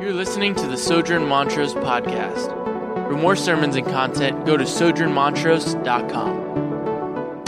You're 0.00 0.14
listening 0.14 0.54
to 0.54 0.68
the 0.68 0.76
Sojourn 0.76 1.26
Montrose 1.26 1.74
podcast. 1.74 2.54
For 3.08 3.16
more 3.16 3.34
sermons 3.34 3.74
and 3.74 3.84
content, 3.84 4.46
go 4.46 4.56
to 4.56 4.62
sojournmontrose.com. 4.62 7.44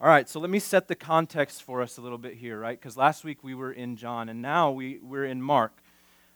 All 0.00 0.08
right, 0.08 0.28
so 0.28 0.40
let 0.40 0.50
me 0.50 0.58
set 0.58 0.88
the 0.88 0.96
context 0.96 1.62
for 1.62 1.82
us 1.82 1.98
a 1.98 2.00
little 2.00 2.18
bit 2.18 2.34
here, 2.34 2.58
right? 2.58 2.76
Because 2.76 2.96
last 2.96 3.22
week 3.22 3.44
we 3.44 3.54
were 3.54 3.70
in 3.70 3.96
John, 3.96 4.28
and 4.28 4.42
now 4.42 4.72
we, 4.72 4.98
we're 4.98 5.24
in 5.24 5.40
Mark. 5.40 5.84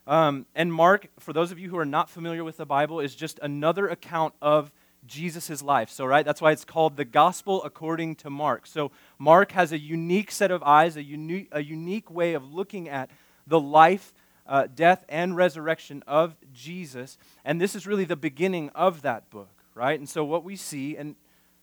Um, 0.06 0.46
and 0.54 0.72
Mark, 0.72 1.08
for 1.18 1.32
those 1.32 1.50
of 1.50 1.58
you 1.58 1.68
who 1.68 1.78
are 1.78 1.84
not 1.84 2.08
familiar 2.08 2.44
with 2.44 2.56
the 2.56 2.66
Bible, 2.66 3.00
is 3.00 3.16
just 3.16 3.40
another 3.42 3.88
account 3.88 4.34
of 4.40 4.70
Jesus' 5.04 5.60
life. 5.60 5.90
So, 5.90 6.06
right, 6.06 6.24
that's 6.24 6.40
why 6.40 6.52
it's 6.52 6.64
called 6.64 6.96
the 6.96 7.04
Gospel 7.04 7.64
according 7.64 8.14
to 8.16 8.30
Mark. 8.30 8.68
So, 8.68 8.92
Mark 9.18 9.50
has 9.52 9.72
a 9.72 9.78
unique 9.78 10.30
set 10.30 10.52
of 10.52 10.62
eyes, 10.62 10.96
a 10.96 11.02
unique, 11.02 11.48
a 11.50 11.64
unique 11.64 12.12
way 12.12 12.34
of 12.34 12.54
looking 12.54 12.88
at 12.88 13.10
the 13.50 13.60
life, 13.60 14.14
uh, 14.50 14.66
death, 14.66 15.04
and 15.08 15.36
resurrection 15.36 16.02
of 16.06 16.36
Jesus. 16.52 17.16
And 17.44 17.60
this 17.60 17.74
is 17.74 17.86
really 17.86 18.04
the 18.04 18.16
beginning 18.16 18.68
of 18.74 19.00
that 19.02 19.30
book, 19.30 19.62
right? 19.74 19.98
And 19.98 20.08
so, 20.08 20.24
what 20.24 20.44
we 20.44 20.56
see, 20.56 20.96
and 20.96 21.14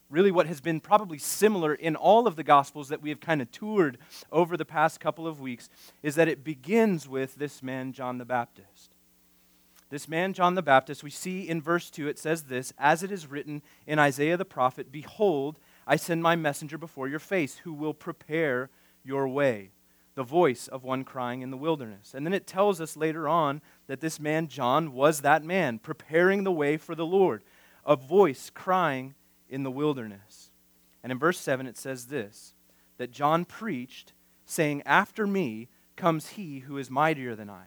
really 0.09 0.31
what 0.31 0.47
has 0.47 0.61
been 0.61 0.79
probably 0.79 1.17
similar 1.17 1.75
in 1.75 1.97
all 1.97 2.27
of 2.27 2.37
the 2.37 2.43
Gospels 2.43 2.87
that 2.87 3.01
we 3.01 3.09
have 3.09 3.19
kind 3.19 3.41
of 3.41 3.51
toured 3.51 3.97
over 4.31 4.55
the 4.55 4.65
past 4.65 5.01
couple 5.01 5.27
of 5.27 5.41
weeks, 5.41 5.69
is 6.01 6.15
that 6.15 6.29
it 6.29 6.45
begins 6.45 7.09
with 7.09 7.35
this 7.35 7.61
man, 7.61 7.91
John 7.91 8.17
the 8.17 8.25
Baptist. 8.25 8.95
This 9.89 10.07
man, 10.07 10.33
John 10.33 10.55
the 10.55 10.61
Baptist, 10.61 11.03
we 11.03 11.09
see 11.09 11.47
in 11.47 11.61
verse 11.61 11.89
2, 11.89 12.07
it 12.07 12.17
says 12.17 12.43
this 12.43 12.73
As 12.77 13.03
it 13.03 13.11
is 13.11 13.27
written 13.27 13.61
in 13.85 13.99
Isaiah 13.99 14.37
the 14.37 14.45
prophet, 14.45 14.91
Behold, 14.91 15.59
I 15.85 15.97
send 15.97 16.23
my 16.23 16.37
messenger 16.37 16.77
before 16.77 17.09
your 17.09 17.19
face, 17.19 17.57
who 17.57 17.73
will 17.73 17.93
prepare 17.93 18.69
your 19.03 19.27
way, 19.27 19.71
the 20.17 20.23
voice 20.23 20.67
of 20.67 20.83
one 20.83 21.03
crying 21.03 21.43
in 21.43 21.51
the 21.51 21.57
wilderness. 21.57 22.15
And 22.15 22.25
then 22.25 22.33
it 22.33 22.47
tells 22.47 22.81
us 22.81 22.97
later 22.97 23.29
on 23.29 23.61
that 23.85 24.01
this 24.01 24.19
man, 24.19 24.47
John, 24.47 24.91
was 24.91 25.21
that 25.21 25.43
man, 25.43 25.77
preparing 25.77 26.43
the 26.43 26.51
way 26.51 26.75
for 26.77 26.95
the 26.95 27.05
Lord, 27.05 27.43
a 27.85 27.95
voice 27.95 28.49
crying 28.49 29.13
in 29.47 29.61
the 29.61 29.69
wilderness. 29.69 30.49
And 31.03 31.11
in 31.11 31.19
verse 31.19 31.39
7, 31.39 31.67
it 31.67 31.77
says 31.77 32.07
this 32.07 32.55
that 32.97 33.11
John 33.11 33.45
preached, 33.45 34.13
saying, 34.43 34.81
After 34.87 35.27
me 35.27 35.69
comes 35.95 36.29
he 36.29 36.61
who 36.61 36.79
is 36.79 36.89
mightier 36.89 37.35
than 37.35 37.51
I 37.51 37.65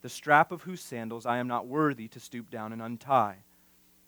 the 0.00 0.08
strap 0.08 0.52
of 0.52 0.62
whose 0.62 0.80
sandals 0.80 1.26
I 1.26 1.38
am 1.38 1.48
not 1.48 1.66
worthy 1.66 2.06
to 2.06 2.20
stoop 2.20 2.48
down 2.48 2.72
and 2.72 2.80
untie. 2.80 3.38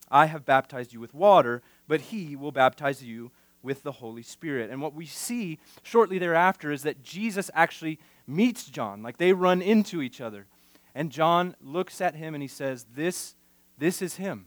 I 0.09 0.27
have 0.27 0.45
baptized 0.45 0.93
you 0.93 1.01
with 1.01 1.13
water, 1.13 1.61
but 1.89 2.01
he 2.01 2.37
will 2.37 2.53
baptize 2.53 3.03
you 3.03 3.33
with 3.63 3.83
the 3.83 3.93
Holy 3.93 4.23
Spirit. 4.23 4.71
And 4.71 4.81
what 4.81 4.95
we 4.95 5.07
see 5.07 5.59
shortly 5.83 6.19
thereafter 6.19 6.73
is 6.73 6.83
that 6.83 7.03
Jesus 7.03 7.51
actually 7.55 7.99
meets 8.27 8.65
John, 8.65 9.03
like 9.03 9.19
they 9.19 9.33
run 9.33 9.61
into 9.63 10.03
each 10.03 10.21
other. 10.21 10.47
And 10.95 11.11
John 11.11 11.55
looks 11.61 12.01
at 12.01 12.15
him 12.15 12.35
and 12.35 12.43
he 12.43 12.49
says, 12.49 12.87
This, 12.95 13.35
this 13.79 14.03
is 14.03 14.17
him. 14.17 14.47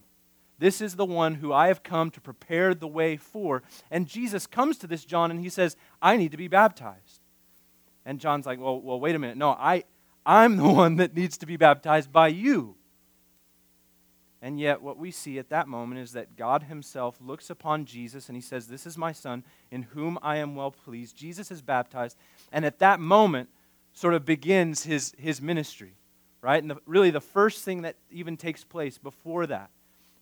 This 0.60 0.82
is 0.82 0.96
the 0.96 1.06
one 1.06 1.36
who 1.36 1.52
I 1.52 1.68
have 1.68 1.84
come 1.84 2.12
to 2.12 2.22
prepare 2.22 2.74
the 2.74 2.88
way 2.88 3.18
for. 3.18 3.64
And 3.92 4.08
Jesus 4.08 4.48
comes 4.48 4.78
to 4.80 4.88
this 4.88 5.04
John 5.06 5.32
and 5.32 5.40
he 5.40 5.50
says, 5.50 5.76
I 6.02 6.16
need 6.18 6.32
to 6.32 6.38
be 6.38 6.48
baptized. 6.48 7.22
And 8.06 8.20
John's 8.20 8.46
like, 8.46 8.60
Well, 8.60 8.82
well 8.82 9.00
wait 9.00 9.16
a 9.16 9.20
minute. 9.20 9.38
No, 9.38 9.52
I, 9.52 9.84
I'm 10.26 10.58
the 10.58 10.64
one 10.70 10.98
that 10.98 11.16
needs 11.16 11.38
to 11.40 11.46
be 11.46 11.58
baptized 11.58 12.12
by 12.12 12.30
you. 12.30 12.76
And 14.44 14.60
yet, 14.60 14.82
what 14.82 14.98
we 14.98 15.10
see 15.10 15.40
at 15.40 15.48
that 15.52 15.70
moment 15.70 16.02
is 16.02 16.12
that 16.12 16.36
God 16.36 16.64
Himself 16.64 17.16
looks 17.22 17.50
upon 17.50 17.86
Jesus 17.86 18.28
and 18.28 18.36
He 18.36 18.42
says, 18.42 18.68
This 18.68 18.86
is 18.86 18.98
my 18.98 19.14
Son 19.14 19.46
in 19.72 19.84
whom 19.84 20.20
I 20.22 20.36
am 20.36 20.54
well 20.54 20.70
pleased. 20.70 21.16
Jesus 21.16 21.50
is 21.50 21.62
baptized. 21.62 22.18
And 22.52 22.66
at 22.66 22.80
that 22.80 23.00
moment, 23.00 23.48
sort 23.94 24.14
of 24.14 24.26
begins 24.26 24.84
His, 24.84 25.14
his 25.18 25.42
ministry, 25.42 25.94
right? 26.42 26.62
And 26.62 26.70
the, 26.70 26.78
really, 26.86 27.10
the 27.10 27.22
first 27.22 27.64
thing 27.64 27.84
that 27.84 27.96
even 28.12 28.36
takes 28.36 28.66
place 28.66 28.98
before 28.98 29.48
that 29.48 29.70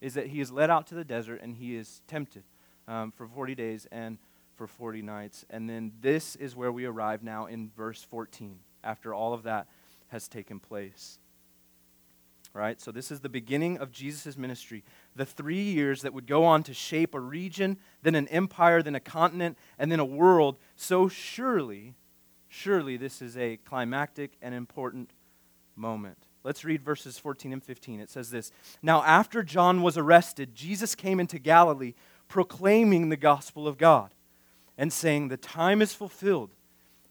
is 0.01 0.13
that 0.13 0.27
He 0.27 0.39
is 0.39 0.51
led 0.51 0.69
out 0.69 0.85
to 0.87 0.95
the 0.95 1.03
desert 1.03 1.41
and 1.41 1.55
He 1.55 1.75
is 1.75 2.03
tempted 2.05 2.43
um, 2.87 3.11
for 3.11 3.25
40 3.25 3.55
days 3.55 3.87
and 3.91 4.19
for 4.55 4.67
40 4.67 5.01
nights. 5.01 5.45
And 5.49 5.67
then 5.67 5.93
this 5.99 6.35
is 6.35 6.55
where 6.55 6.71
we 6.71 6.85
arrive 6.85 7.23
now 7.23 7.47
in 7.47 7.71
verse 7.75 8.03
14 8.03 8.59
after 8.83 9.15
all 9.15 9.33
of 9.33 9.41
that 9.43 9.65
has 10.09 10.27
taken 10.27 10.59
place. 10.59 11.17
Right? 12.53 12.81
So, 12.81 12.91
this 12.91 13.11
is 13.11 13.21
the 13.21 13.29
beginning 13.29 13.77
of 13.77 13.91
Jesus' 13.91 14.37
ministry. 14.37 14.83
The 15.15 15.25
three 15.25 15.61
years 15.61 16.01
that 16.01 16.13
would 16.13 16.27
go 16.27 16.43
on 16.43 16.63
to 16.63 16.73
shape 16.73 17.15
a 17.15 17.19
region, 17.19 17.77
then 18.01 18.13
an 18.13 18.27
empire, 18.27 18.81
then 18.81 18.95
a 18.95 18.99
continent, 18.99 19.57
and 19.79 19.89
then 19.89 20.01
a 20.01 20.05
world. 20.05 20.57
So, 20.75 21.07
surely, 21.07 21.95
surely 22.49 22.97
this 22.97 23.21
is 23.21 23.37
a 23.37 23.57
climactic 23.57 24.31
and 24.41 24.53
important 24.53 25.11
moment. 25.77 26.17
Let's 26.43 26.65
read 26.65 26.81
verses 26.81 27.17
14 27.17 27.53
and 27.53 27.63
15. 27.63 28.01
It 28.01 28.09
says 28.09 28.31
this 28.31 28.51
Now, 28.81 29.01
after 29.03 29.43
John 29.43 29.81
was 29.81 29.97
arrested, 29.97 30.53
Jesus 30.53 30.93
came 30.93 31.21
into 31.21 31.39
Galilee 31.39 31.93
proclaiming 32.27 33.09
the 33.09 33.17
gospel 33.17 33.65
of 33.65 33.77
God 33.77 34.13
and 34.77 34.91
saying, 34.91 35.29
The 35.29 35.37
time 35.37 35.81
is 35.81 35.93
fulfilled 35.93 36.51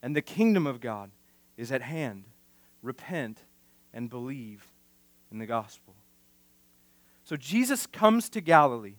and 0.02 0.14
the 0.14 0.22
kingdom 0.22 0.66
of 0.66 0.80
God 0.80 1.10
is 1.56 1.72
at 1.72 1.82
hand 1.82 2.24
repent, 2.82 3.42
and 3.92 4.08
believe 4.08 4.69
in 5.30 5.38
the 5.38 5.46
gospel. 5.46 5.94
So 7.24 7.36
Jesus 7.36 7.86
comes 7.86 8.28
to 8.30 8.40
Galilee, 8.40 8.96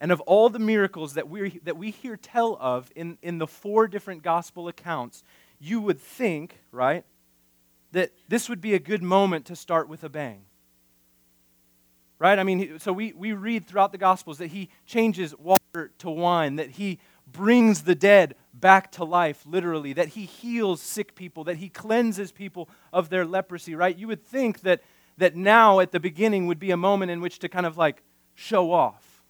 and 0.00 0.10
of 0.10 0.20
all 0.22 0.48
the 0.48 0.58
miracles 0.58 1.14
that, 1.14 1.28
we 1.28 1.60
that 1.64 1.76
we 1.76 1.90
hear 1.90 2.16
tell 2.16 2.56
of 2.60 2.90
in, 2.96 3.18
in 3.22 3.38
the 3.38 3.46
four 3.46 3.86
different 3.86 4.22
gospel 4.22 4.68
accounts, 4.68 5.22
you 5.58 5.80
would 5.80 6.00
think, 6.00 6.60
right, 6.72 7.04
that 7.92 8.12
this 8.28 8.48
would 8.48 8.60
be 8.60 8.74
a 8.74 8.78
good 8.78 9.02
moment 9.02 9.46
to 9.46 9.56
start 9.56 9.88
with 9.88 10.04
a 10.04 10.08
bang. 10.08 10.42
Right? 12.18 12.38
I 12.38 12.44
mean, 12.44 12.78
so 12.78 12.92
we, 12.92 13.12
we 13.14 13.32
read 13.32 13.66
throughout 13.66 13.92
the 13.92 13.98
Gospels 13.98 14.38
that 14.38 14.48
he 14.48 14.68
changes 14.84 15.34
water 15.38 15.90
to 15.98 16.10
wine, 16.10 16.56
that 16.56 16.70
he 16.72 16.98
brings 17.26 17.84
the 17.84 17.94
dead 17.94 18.34
back 18.52 18.92
to 18.92 19.04
life, 19.04 19.42
literally, 19.46 19.94
that 19.94 20.08
he 20.08 20.26
heals 20.26 20.82
sick 20.82 21.14
people, 21.14 21.44
that 21.44 21.56
he 21.56 21.68
cleanses 21.68 22.30
people 22.30 22.68
of 22.92 23.08
their 23.08 23.24
leprosy, 23.24 23.74
right? 23.74 23.96
You 23.96 24.08
would 24.08 24.24
think 24.26 24.60
that, 24.60 24.82
that 25.18 25.36
now 25.36 25.80
at 25.80 25.92
the 25.92 26.00
beginning 26.00 26.46
would 26.46 26.58
be 26.58 26.70
a 26.70 26.76
moment 26.76 27.10
in 27.10 27.20
which 27.20 27.38
to 27.40 27.48
kind 27.48 27.66
of 27.66 27.76
like 27.76 28.02
show 28.34 28.72
off. 28.72 29.22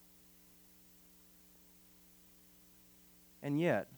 And 3.42 3.60
yet, 3.60 3.88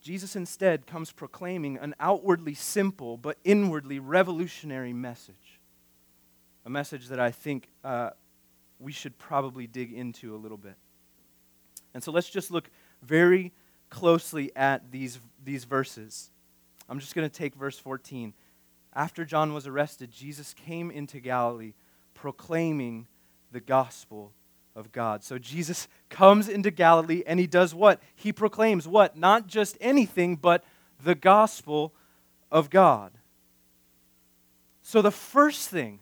Jesus 0.00 0.36
instead 0.36 0.86
comes 0.86 1.12
proclaiming 1.12 1.76
an 1.78 1.94
outwardly 2.00 2.54
simple 2.54 3.16
but 3.16 3.36
inwardly 3.44 3.98
revolutionary 3.98 4.92
message. 4.92 5.60
A 6.64 6.70
message 6.70 7.08
that 7.08 7.20
I 7.20 7.30
think 7.30 7.68
uh, 7.84 8.10
we 8.78 8.92
should 8.92 9.18
probably 9.18 9.66
dig 9.66 9.92
into 9.92 10.34
a 10.34 10.38
little 10.38 10.56
bit. 10.56 10.76
And 11.94 12.02
so 12.02 12.12
let's 12.12 12.30
just 12.30 12.50
look 12.50 12.70
very 13.02 13.52
closely 13.90 14.52
at 14.54 14.90
these, 14.90 15.18
these 15.44 15.64
verses. 15.64 16.30
I'm 16.88 17.00
just 17.00 17.14
going 17.14 17.28
to 17.28 17.34
take 17.34 17.54
verse 17.54 17.78
14. 17.78 18.32
After 18.98 19.24
John 19.24 19.54
was 19.54 19.68
arrested, 19.68 20.10
Jesus 20.10 20.52
came 20.52 20.90
into 20.90 21.20
Galilee 21.20 21.74
proclaiming 22.14 23.06
the 23.52 23.60
gospel 23.60 24.32
of 24.74 24.90
God. 24.90 25.22
So 25.22 25.38
Jesus 25.38 25.86
comes 26.10 26.48
into 26.48 26.72
Galilee 26.72 27.22
and 27.24 27.38
he 27.38 27.46
does 27.46 27.72
what? 27.72 28.02
He 28.16 28.32
proclaims 28.32 28.88
what? 28.88 29.16
Not 29.16 29.46
just 29.46 29.78
anything, 29.80 30.34
but 30.34 30.64
the 31.00 31.14
gospel 31.14 31.94
of 32.50 32.70
God. 32.70 33.12
So 34.82 35.00
the 35.00 35.12
first 35.12 35.68
thing 35.68 36.00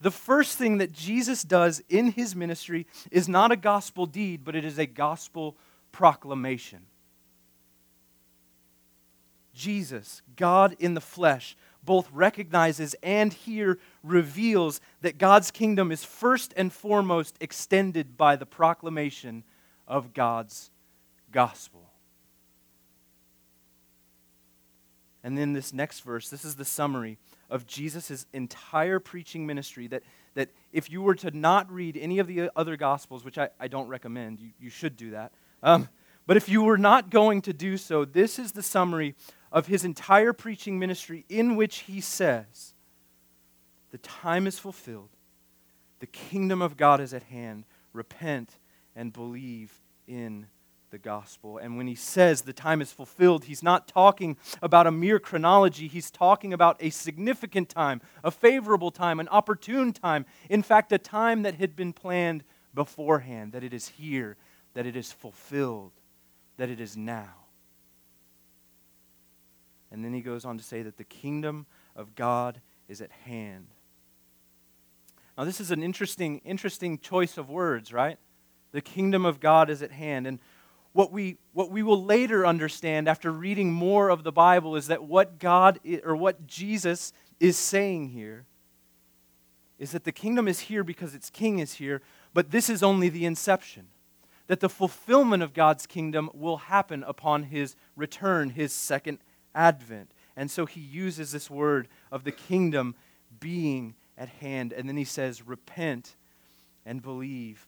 the 0.00 0.12
first 0.12 0.56
thing 0.56 0.78
that 0.78 0.92
Jesus 0.92 1.42
does 1.42 1.82
in 1.88 2.12
his 2.12 2.36
ministry 2.36 2.86
is 3.10 3.28
not 3.28 3.50
a 3.50 3.56
gospel 3.56 4.06
deed, 4.06 4.44
but 4.44 4.54
it 4.54 4.64
is 4.64 4.78
a 4.78 4.86
gospel 4.86 5.56
proclamation. 5.90 6.86
Jesus, 9.58 10.22
God 10.36 10.76
in 10.78 10.94
the 10.94 11.00
flesh, 11.00 11.56
both 11.88 12.10
recognizes 12.12 12.94
and 13.02 13.32
here 13.32 13.78
reveals 14.02 14.78
that 15.00 15.16
God's 15.16 15.50
kingdom 15.50 15.90
is 15.90 16.04
first 16.04 16.52
and 16.54 16.70
foremost 16.70 17.34
extended 17.40 18.18
by 18.18 18.36
the 18.36 18.44
proclamation 18.44 19.42
of 19.86 20.12
God's 20.12 20.70
gospel. 21.32 21.90
And 25.24 25.38
then 25.38 25.54
this 25.54 25.72
next 25.72 26.00
verse, 26.00 26.28
this 26.28 26.44
is 26.44 26.56
the 26.56 26.64
summary 26.66 27.16
of 27.48 27.66
Jesus' 27.66 28.26
entire 28.34 29.00
preaching 29.00 29.46
ministry. 29.46 29.86
That, 29.86 30.02
that 30.34 30.50
if 30.74 30.90
you 30.90 31.00
were 31.00 31.14
to 31.14 31.30
not 31.30 31.72
read 31.72 31.96
any 31.96 32.18
of 32.18 32.26
the 32.26 32.50
other 32.54 32.76
Gospels, 32.76 33.24
which 33.24 33.38
I, 33.38 33.48
I 33.58 33.68
don't 33.68 33.88
recommend, 33.88 34.40
you, 34.40 34.50
you 34.60 34.68
should 34.68 34.98
do 34.98 35.12
that. 35.12 35.32
Um, 35.62 35.88
but 36.26 36.36
if 36.36 36.50
you 36.50 36.64
were 36.64 36.76
not 36.76 37.08
going 37.08 37.40
to 37.42 37.54
do 37.54 37.78
so, 37.78 38.04
this 38.04 38.38
is 38.38 38.52
the 38.52 38.62
summary 38.62 39.14
of 39.52 39.66
his 39.66 39.84
entire 39.84 40.32
preaching 40.32 40.78
ministry, 40.78 41.24
in 41.28 41.56
which 41.56 41.80
he 41.80 42.00
says, 42.00 42.74
The 43.90 43.98
time 43.98 44.46
is 44.46 44.58
fulfilled, 44.58 45.10
the 46.00 46.06
kingdom 46.06 46.62
of 46.62 46.76
God 46.76 47.00
is 47.00 47.12
at 47.12 47.24
hand. 47.24 47.64
Repent 47.92 48.58
and 48.94 49.12
believe 49.12 49.72
in 50.06 50.46
the 50.90 50.98
gospel. 50.98 51.58
And 51.58 51.76
when 51.76 51.86
he 51.86 51.94
says 51.94 52.42
the 52.42 52.52
time 52.52 52.80
is 52.80 52.92
fulfilled, 52.92 53.44
he's 53.44 53.62
not 53.62 53.88
talking 53.88 54.36
about 54.62 54.86
a 54.86 54.90
mere 54.90 55.18
chronology. 55.18 55.88
He's 55.88 56.10
talking 56.10 56.52
about 56.52 56.76
a 56.80 56.90
significant 56.90 57.68
time, 57.68 58.00
a 58.24 58.30
favorable 58.30 58.90
time, 58.90 59.20
an 59.20 59.28
opportune 59.28 59.92
time. 59.92 60.26
In 60.48 60.62
fact, 60.62 60.92
a 60.92 60.98
time 60.98 61.42
that 61.42 61.54
had 61.54 61.76
been 61.76 61.92
planned 61.92 62.44
beforehand, 62.74 63.52
that 63.52 63.64
it 63.64 63.74
is 63.74 63.88
here, 63.88 64.36
that 64.74 64.86
it 64.86 64.96
is 64.96 65.12
fulfilled, 65.12 65.92
that 66.56 66.70
it 66.70 66.80
is 66.80 66.96
now. 66.96 67.34
And 69.90 70.04
then 70.04 70.12
he 70.12 70.20
goes 70.20 70.44
on 70.44 70.58
to 70.58 70.64
say 70.64 70.82
that 70.82 70.96
the 70.96 71.04
kingdom 71.04 71.66
of 71.96 72.14
God 72.14 72.60
is 72.88 73.00
at 73.00 73.10
hand. 73.10 73.68
Now, 75.36 75.44
this 75.44 75.60
is 75.60 75.70
an 75.70 75.82
interesting, 75.82 76.40
interesting 76.44 76.98
choice 76.98 77.38
of 77.38 77.48
words, 77.48 77.92
right? 77.92 78.18
The 78.72 78.80
kingdom 78.80 79.24
of 79.24 79.40
God 79.40 79.70
is 79.70 79.82
at 79.82 79.92
hand. 79.92 80.26
And 80.26 80.40
what 80.92 81.12
we, 81.12 81.36
what 81.52 81.70
we 81.70 81.82
will 81.82 82.04
later 82.04 82.44
understand 82.44 83.08
after 83.08 83.30
reading 83.30 83.72
more 83.72 84.08
of 84.08 84.24
the 84.24 84.32
Bible 84.32 84.74
is 84.74 84.88
that 84.88 85.04
what 85.04 85.38
God 85.38 85.78
or 86.04 86.16
what 86.16 86.46
Jesus 86.46 87.12
is 87.38 87.56
saying 87.56 88.08
here 88.08 88.46
is 89.78 89.92
that 89.92 90.04
the 90.04 90.12
kingdom 90.12 90.48
is 90.48 90.60
here 90.60 90.82
because 90.82 91.14
its 91.14 91.30
king 91.30 91.60
is 91.60 91.74
here, 91.74 92.02
but 92.34 92.50
this 92.50 92.68
is 92.68 92.82
only 92.82 93.08
the 93.08 93.24
inception. 93.24 93.86
That 94.48 94.60
the 94.60 94.68
fulfillment 94.68 95.42
of 95.42 95.54
God's 95.54 95.86
kingdom 95.86 96.30
will 96.34 96.56
happen 96.56 97.04
upon 97.04 97.44
his 97.44 97.76
return, 97.94 98.50
his 98.50 98.72
second 98.72 99.18
advent. 99.58 100.12
And 100.36 100.50
so 100.50 100.64
he 100.64 100.80
uses 100.80 101.32
this 101.32 101.50
word 101.50 101.88
of 102.12 102.24
the 102.24 102.32
kingdom 102.32 102.94
being 103.40 103.94
at 104.16 104.28
hand. 104.28 104.72
And 104.72 104.88
then 104.88 104.96
he 104.96 105.04
says, 105.04 105.46
Repent 105.46 106.14
and 106.86 107.02
believe 107.02 107.66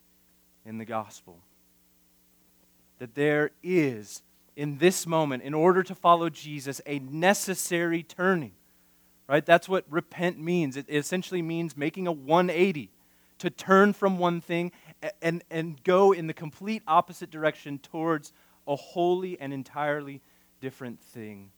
in 0.64 0.78
the 0.78 0.84
gospel 0.84 1.40
that 3.00 3.14
there 3.14 3.50
is, 3.62 4.22
in 4.56 4.78
this 4.78 5.06
moment, 5.06 5.42
in 5.42 5.54
order 5.54 5.82
to 5.82 5.94
follow 5.94 6.28
Jesus, 6.28 6.81
a 6.87 7.00
necessary 7.00 8.02
turning. 8.02 8.52
Right? 9.26 9.44
That's 9.44 9.69
what 9.69 9.84
repent 9.88 10.38
means. 10.38 10.76
It 10.76 10.87
essentially 10.88 11.42
means 11.42 11.76
making 11.76 12.06
a 12.06 12.12
180 12.12 12.90
to 13.38 13.50
turn 13.50 13.92
from 13.92 14.19
one 14.19 14.40
thing 14.40 14.70
and, 15.22 15.42
and 15.50 15.82
go 15.82 16.12
in 16.12 16.26
the 16.26 16.34
complete 16.34 16.82
opposite 16.87 17.31
direction 17.31 17.78
towards 17.78 18.32
a 18.66 18.76
wholly 18.76 19.40
and 19.40 19.52
entirely 19.52 20.20
different 20.60 21.00
thing. 21.00 21.50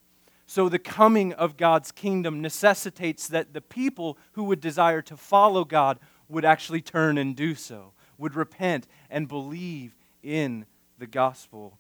So, 0.54 0.68
the 0.68 0.78
coming 0.78 1.32
of 1.32 1.56
God's 1.56 1.90
kingdom 1.90 2.42
necessitates 2.42 3.26
that 3.28 3.54
the 3.54 3.62
people 3.62 4.18
who 4.32 4.44
would 4.44 4.60
desire 4.60 5.00
to 5.00 5.16
follow 5.16 5.64
God 5.64 5.98
would 6.28 6.44
actually 6.44 6.82
turn 6.82 7.16
and 7.16 7.34
do 7.34 7.54
so, 7.54 7.94
would 8.18 8.34
repent 8.34 8.86
and 9.08 9.28
believe 9.28 9.96
in 10.22 10.66
the 10.98 11.06
gospel 11.06 11.78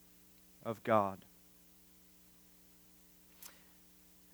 of 0.64 0.82
God. 0.84 1.26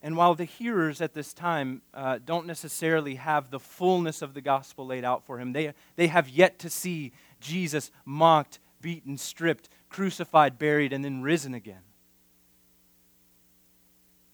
And 0.05 0.17
while 0.17 0.37
the 0.37 0.45
hearers 0.45 1.01
at 1.01 1.15
this 1.15 1.35
time 1.35 1.83
uh, 1.93 2.21
don't 2.25 2.47
necessarily 2.47 3.17
have 3.17 3.51
the 3.51 3.59
fullness 3.59 4.23
of 4.23 4.35
the 4.35 4.41
gospel 4.41 4.87
laid 4.87 5.05
out 5.05 5.27
for 5.27 5.41
him, 5.41 5.53
they, 5.53 5.75
they 5.97 6.07
have 6.07 6.29
yet 6.29 6.61
to 6.61 6.71
see 6.71 7.11
Jesus 7.41 7.91
mocked, 8.05 8.61
beaten, 8.81 9.19
stripped, 9.19 9.69
crucified, 9.89 10.61
buried, 10.61 10.93
and 10.93 11.05
then 11.05 11.23
risen 11.23 11.55
again. 11.55 11.88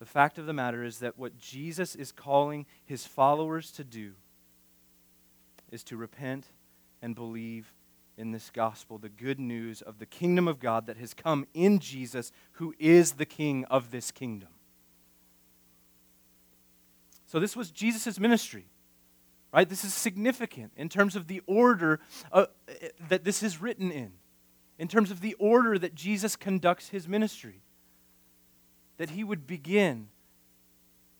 The 0.05 0.11
fact 0.11 0.37
of 0.37 0.45
the 0.45 0.53
matter 0.53 0.83
is 0.83 0.99
that 0.99 1.17
what 1.17 1.39
Jesus 1.39 1.95
is 1.95 2.11
calling 2.11 2.67
his 2.85 3.07
followers 3.07 3.71
to 3.71 3.83
do 3.83 4.11
is 5.71 5.83
to 5.85 5.97
repent 5.97 6.45
and 7.01 7.15
believe 7.15 7.73
in 8.15 8.31
this 8.31 8.51
gospel 8.51 8.99
the 8.99 9.09
good 9.09 9.39
news 9.39 9.81
of 9.81 9.97
the 9.97 10.05
kingdom 10.05 10.47
of 10.47 10.59
God 10.59 10.85
that 10.85 10.97
has 10.97 11.15
come 11.15 11.47
in 11.55 11.79
Jesus, 11.79 12.31
who 12.51 12.75
is 12.77 13.13
the 13.13 13.25
king 13.25 13.65
of 13.65 13.89
this 13.89 14.11
kingdom. 14.11 14.49
So, 17.25 17.39
this 17.39 17.55
was 17.55 17.71
Jesus' 17.71 18.19
ministry, 18.19 18.67
right? 19.51 19.67
This 19.67 19.83
is 19.83 19.91
significant 19.91 20.71
in 20.77 20.87
terms 20.87 21.15
of 21.15 21.25
the 21.25 21.41
order 21.47 21.99
uh, 22.31 22.45
that 23.09 23.23
this 23.23 23.41
is 23.41 23.59
written 23.59 23.91
in, 23.91 24.11
in 24.77 24.87
terms 24.87 25.09
of 25.09 25.21
the 25.21 25.33
order 25.39 25.79
that 25.79 25.95
Jesus 25.95 26.35
conducts 26.35 26.89
his 26.89 27.07
ministry. 27.07 27.63
That 28.97 29.11
he 29.11 29.23
would 29.23 29.45
begin 29.45 30.07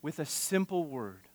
with 0.01 0.19
a 0.19 0.25
simple 0.25 0.85
word 0.85 1.25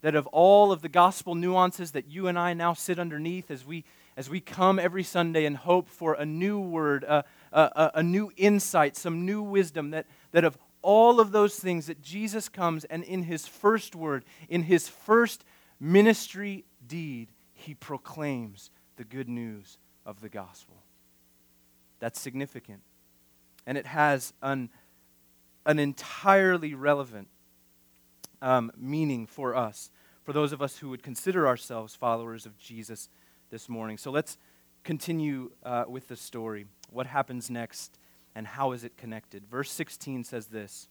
that 0.00 0.14
of 0.14 0.26
all 0.28 0.70
of 0.70 0.82
the 0.82 0.88
gospel 0.88 1.34
nuances 1.34 1.92
that 1.92 2.08
you 2.08 2.28
and 2.28 2.38
I 2.38 2.54
now 2.54 2.72
sit 2.72 2.98
underneath 2.98 3.50
as 3.50 3.64
we, 3.64 3.84
as 4.16 4.30
we 4.30 4.40
come 4.40 4.78
every 4.78 5.02
Sunday 5.02 5.44
and 5.44 5.56
hope 5.56 5.88
for 5.88 6.14
a 6.14 6.24
new 6.24 6.60
word, 6.60 7.04
a, 7.04 7.24
a, 7.52 7.90
a 7.96 8.02
new 8.02 8.30
insight, 8.36 8.96
some 8.96 9.26
new 9.26 9.42
wisdom, 9.42 9.90
that, 9.90 10.06
that 10.30 10.44
of 10.44 10.56
all 10.82 11.18
of 11.18 11.32
those 11.32 11.56
things 11.56 11.86
that 11.86 12.00
Jesus 12.00 12.48
comes 12.48 12.84
and 12.84 13.02
in 13.02 13.24
his 13.24 13.46
first 13.46 13.96
word, 13.96 14.24
in 14.48 14.62
his 14.62 14.88
first 14.88 15.44
ministry 15.80 16.64
deed, 16.86 17.32
he 17.52 17.74
proclaims 17.74 18.70
the 18.96 19.04
good 19.04 19.28
news 19.28 19.78
of 20.06 20.20
the 20.20 20.28
gospel. 20.28 20.76
That's 21.98 22.20
significant. 22.20 22.80
And 23.68 23.76
it 23.76 23.84
has 23.84 24.32
an, 24.40 24.70
an 25.66 25.78
entirely 25.78 26.72
relevant 26.72 27.28
um, 28.40 28.72
meaning 28.78 29.26
for 29.26 29.54
us, 29.54 29.90
for 30.24 30.32
those 30.32 30.54
of 30.54 30.62
us 30.62 30.78
who 30.78 30.88
would 30.88 31.02
consider 31.02 31.46
ourselves 31.46 31.94
followers 31.94 32.46
of 32.46 32.56
Jesus 32.58 33.10
this 33.50 33.68
morning. 33.68 33.98
So 33.98 34.10
let's 34.10 34.38
continue 34.84 35.50
uh, 35.64 35.84
with 35.86 36.08
the 36.08 36.16
story. 36.16 36.64
What 36.90 37.08
happens 37.08 37.50
next, 37.50 37.98
and 38.34 38.46
how 38.46 38.72
is 38.72 38.84
it 38.84 38.96
connected? 38.96 39.46
Verse 39.46 39.70
16 39.70 40.24
says 40.24 40.46
this 40.46 40.88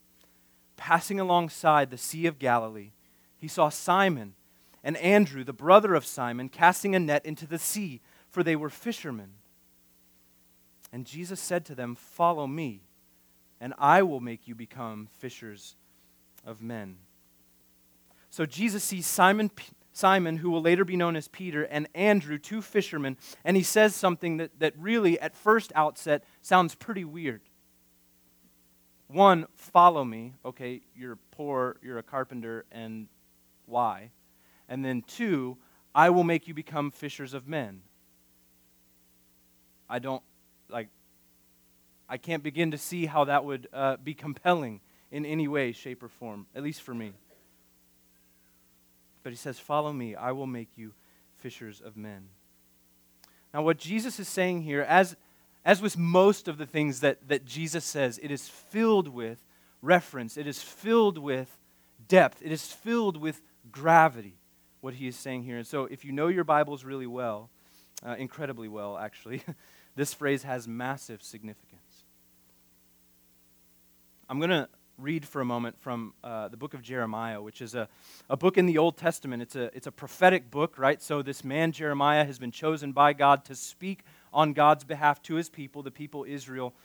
Passing 0.76 1.20
alongside 1.20 1.90
the 1.90 1.98
Sea 1.98 2.28
of 2.28 2.38
Galilee, 2.38 2.92
he 3.40 3.48
saw 3.48 3.70
Simon 3.70 4.36
and 4.84 4.96
Andrew, 4.98 5.44
the 5.44 5.52
brother 5.52 5.96
of 5.96 6.06
Simon, 6.06 6.48
casting 6.48 6.94
a 6.94 7.00
net 7.00 7.26
into 7.26 7.48
the 7.48 7.58
sea, 7.58 8.02
for 8.30 8.44
they 8.44 8.56
were 8.56 8.70
fishermen. 8.70 9.32
And 10.92 11.06
Jesus 11.06 11.40
said 11.40 11.66
to 11.66 11.76
them, 11.76 11.96
Follow 11.96 12.48
me, 12.48 12.82
and 13.60 13.74
I 13.78 14.04
will 14.04 14.20
make 14.20 14.48
you 14.48 14.56
become 14.56 15.08
fishers 15.20 15.76
of 16.46 16.62
men. 16.62 16.98
So 18.30 18.46
Jesus 18.46 18.84
sees 18.84 19.06
Simon, 19.06 19.52
Simon, 19.94 20.38
who 20.38 20.50
will 20.50 20.62
later 20.62 20.86
be 20.86 20.96
known 20.96 21.16
as 21.16 21.28
Peter, 21.28 21.64
and 21.64 21.88
Andrew, 21.96 22.38
two 22.38 22.62
fishermen, 22.62 23.18
and 23.44 23.58
he 23.58 23.64
says 23.64 23.96
something 23.96 24.38
that, 24.38 24.60
that 24.60 24.74
really, 24.78 25.20
at 25.20 25.36
first 25.36 25.72
outset, 25.76 26.24
sounds 26.42 26.76
pretty 26.76 27.04
weird. 27.04 27.42
One, 29.08 29.48
follow 29.56 30.04
me. 30.04 30.34
Okay, 30.46 30.82
you're 30.96 31.18
poor, 31.32 31.78
you're 31.82 31.98
a 31.98 32.04
carpenter, 32.04 32.66
and 32.72 33.08
why? 33.66 34.12
And 34.68 34.84
then 34.84 35.02
two, 35.02 35.58
I 35.96 36.10
will 36.10 36.24
make 36.24 36.48
you 36.48 36.54
become 36.54 36.92
fishers 36.92 37.34
of 37.34 37.48
men. 37.48 37.82
I 39.90 40.00
don't, 40.00 40.22
like, 40.70 40.90
I 42.10 42.18
can't 42.18 42.44
begin 42.44 42.72
to 42.72 42.78
see 42.78 43.06
how 43.06 43.26
that 43.26 43.44
would 43.44 43.68
uh, 43.74 43.98
be 43.98 44.14
compelling 44.14 44.80
in 45.12 45.26
any 45.26 45.48
way, 45.48 45.72
shape, 45.72 46.04
or 46.04 46.08
form, 46.08 46.48
at 46.56 46.64
least 46.64 46.82
for 46.82 46.94
me. 46.94 47.14
But 49.24 49.32
he 49.32 49.38
says, 49.38 49.60
Follow 49.60 49.92
me, 49.92 50.16
I 50.16 50.32
will 50.32 50.48
make 50.48 50.70
you 50.78 50.94
fishers 51.38 51.82
of 51.82 51.98
men. 51.98 52.30
Now, 53.54 53.62
what 53.62 53.78
Jesus 53.78 54.20
is 54.20 54.28
saying 54.28 54.62
here, 54.62 54.82
as, 54.82 55.16
as 55.66 55.82
with 55.82 55.98
most 55.98 56.48
of 56.48 56.58
the 56.58 56.66
things 56.66 57.02
that, 57.02 57.28
that 57.28 57.46
Jesus 57.46 57.86
says, 57.86 58.20
it 58.22 58.32
is 58.32 58.48
filled 58.48 59.08
with 59.08 59.44
reference, 59.82 60.38
it 60.38 60.48
is 60.48 60.62
filled 60.62 61.18
with 61.18 61.58
depth, 62.08 62.42
it 62.42 62.52
is 62.52 62.72
filled 62.72 63.18
with 63.18 63.42
gravity, 63.72 64.38
what 64.82 64.96
he 64.96 65.08
is 65.08 65.16
saying 65.16 65.44
here. 65.44 65.58
And 65.58 65.68
so, 65.68 65.86
if 65.86 66.06
you 66.06 66.12
know 66.12 66.28
your 66.28 66.44
Bibles 66.44 66.84
really 66.84 67.08
well, 67.08 67.50
uh, 68.06 68.16
incredibly 68.18 68.68
well, 68.68 68.98
actually, 68.98 69.42
this 69.98 70.14
phrase 70.14 70.44
has 70.44 70.68
massive 70.68 71.24
significance. 71.24 72.04
I'm 74.30 74.38
going 74.38 74.52
to 74.52 74.70
read 75.00 75.26
for 75.26 75.42
a 75.42 75.46
moment 75.46 75.76
from 75.80 76.14
uh, 76.24 76.50
the 76.50 76.56
book 76.58 76.76
of 76.76 76.84
Jeremiah, 76.84 77.42
which 77.42 77.64
is 77.64 77.74
a, 77.74 77.90
a 78.30 78.38
book 78.38 78.60
in 78.60 78.68
the 78.68 78.78
Old 78.78 78.96
Testament. 78.96 79.42
It's 79.42 79.56
a, 79.56 79.76
it's 79.76 79.88
a 79.88 79.92
prophetic 79.92 80.52
book, 80.52 80.78
right? 80.78 81.02
So, 81.02 81.24
this 81.24 81.44
man, 81.44 81.72
Jeremiah, 81.72 82.26
has 82.26 82.38
been 82.38 82.52
chosen 82.52 82.92
by 82.92 83.14
God 83.14 83.44
to 83.46 83.56
speak 83.56 84.04
on 84.32 84.54
God's 84.54 84.84
behalf 84.84 85.22
to 85.24 85.36
his 85.36 85.50
people, 85.50 85.82
the 85.82 85.90
people 85.90 86.26
Israel. 86.28 86.76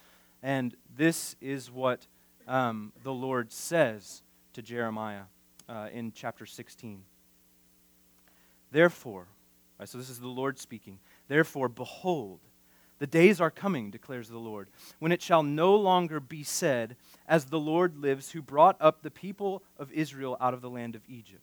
And 0.43 0.75
this 0.97 1.37
is 1.43 1.71
what 1.71 2.07
um, 2.49 2.93
the 3.03 3.13
Lord 3.13 3.53
says 3.53 4.23
to 4.55 4.63
Jeremiah 4.63 5.25
uh, 5.69 5.89
in 5.93 6.13
chapter 6.15 6.47
16. 6.47 7.03
Therefore, 8.71 9.27
right, 9.79 9.87
so 9.87 9.99
this 9.99 10.09
is 10.09 10.19
the 10.19 10.29
Lord 10.29 10.59
speaking. 10.59 10.99
Therefore, 11.29 11.69
behold, 11.69 12.41
the 13.03 13.07
days 13.09 13.41
are 13.41 13.51
coming, 13.51 13.91
declares 13.91 14.29
the 14.29 14.39
Lord, 14.39 14.69
when 15.01 15.11
it 15.11 15.21
shall 15.21 15.43
no 15.43 15.75
longer 15.75 16.21
be 16.21 16.45
said, 16.45 16.95
As 17.27 17.47
the 17.47 17.59
Lord 17.59 17.97
lives, 17.97 18.31
who 18.31 18.41
brought 18.41 18.77
up 18.79 19.03
the 19.03 19.11
people 19.11 19.65
of 19.77 19.91
Israel 19.91 20.37
out 20.41 20.55
of 20.55 20.61
the 20.61 20.71
land 20.71 20.95
of 20.95 21.03
Egypt. 21.09 21.43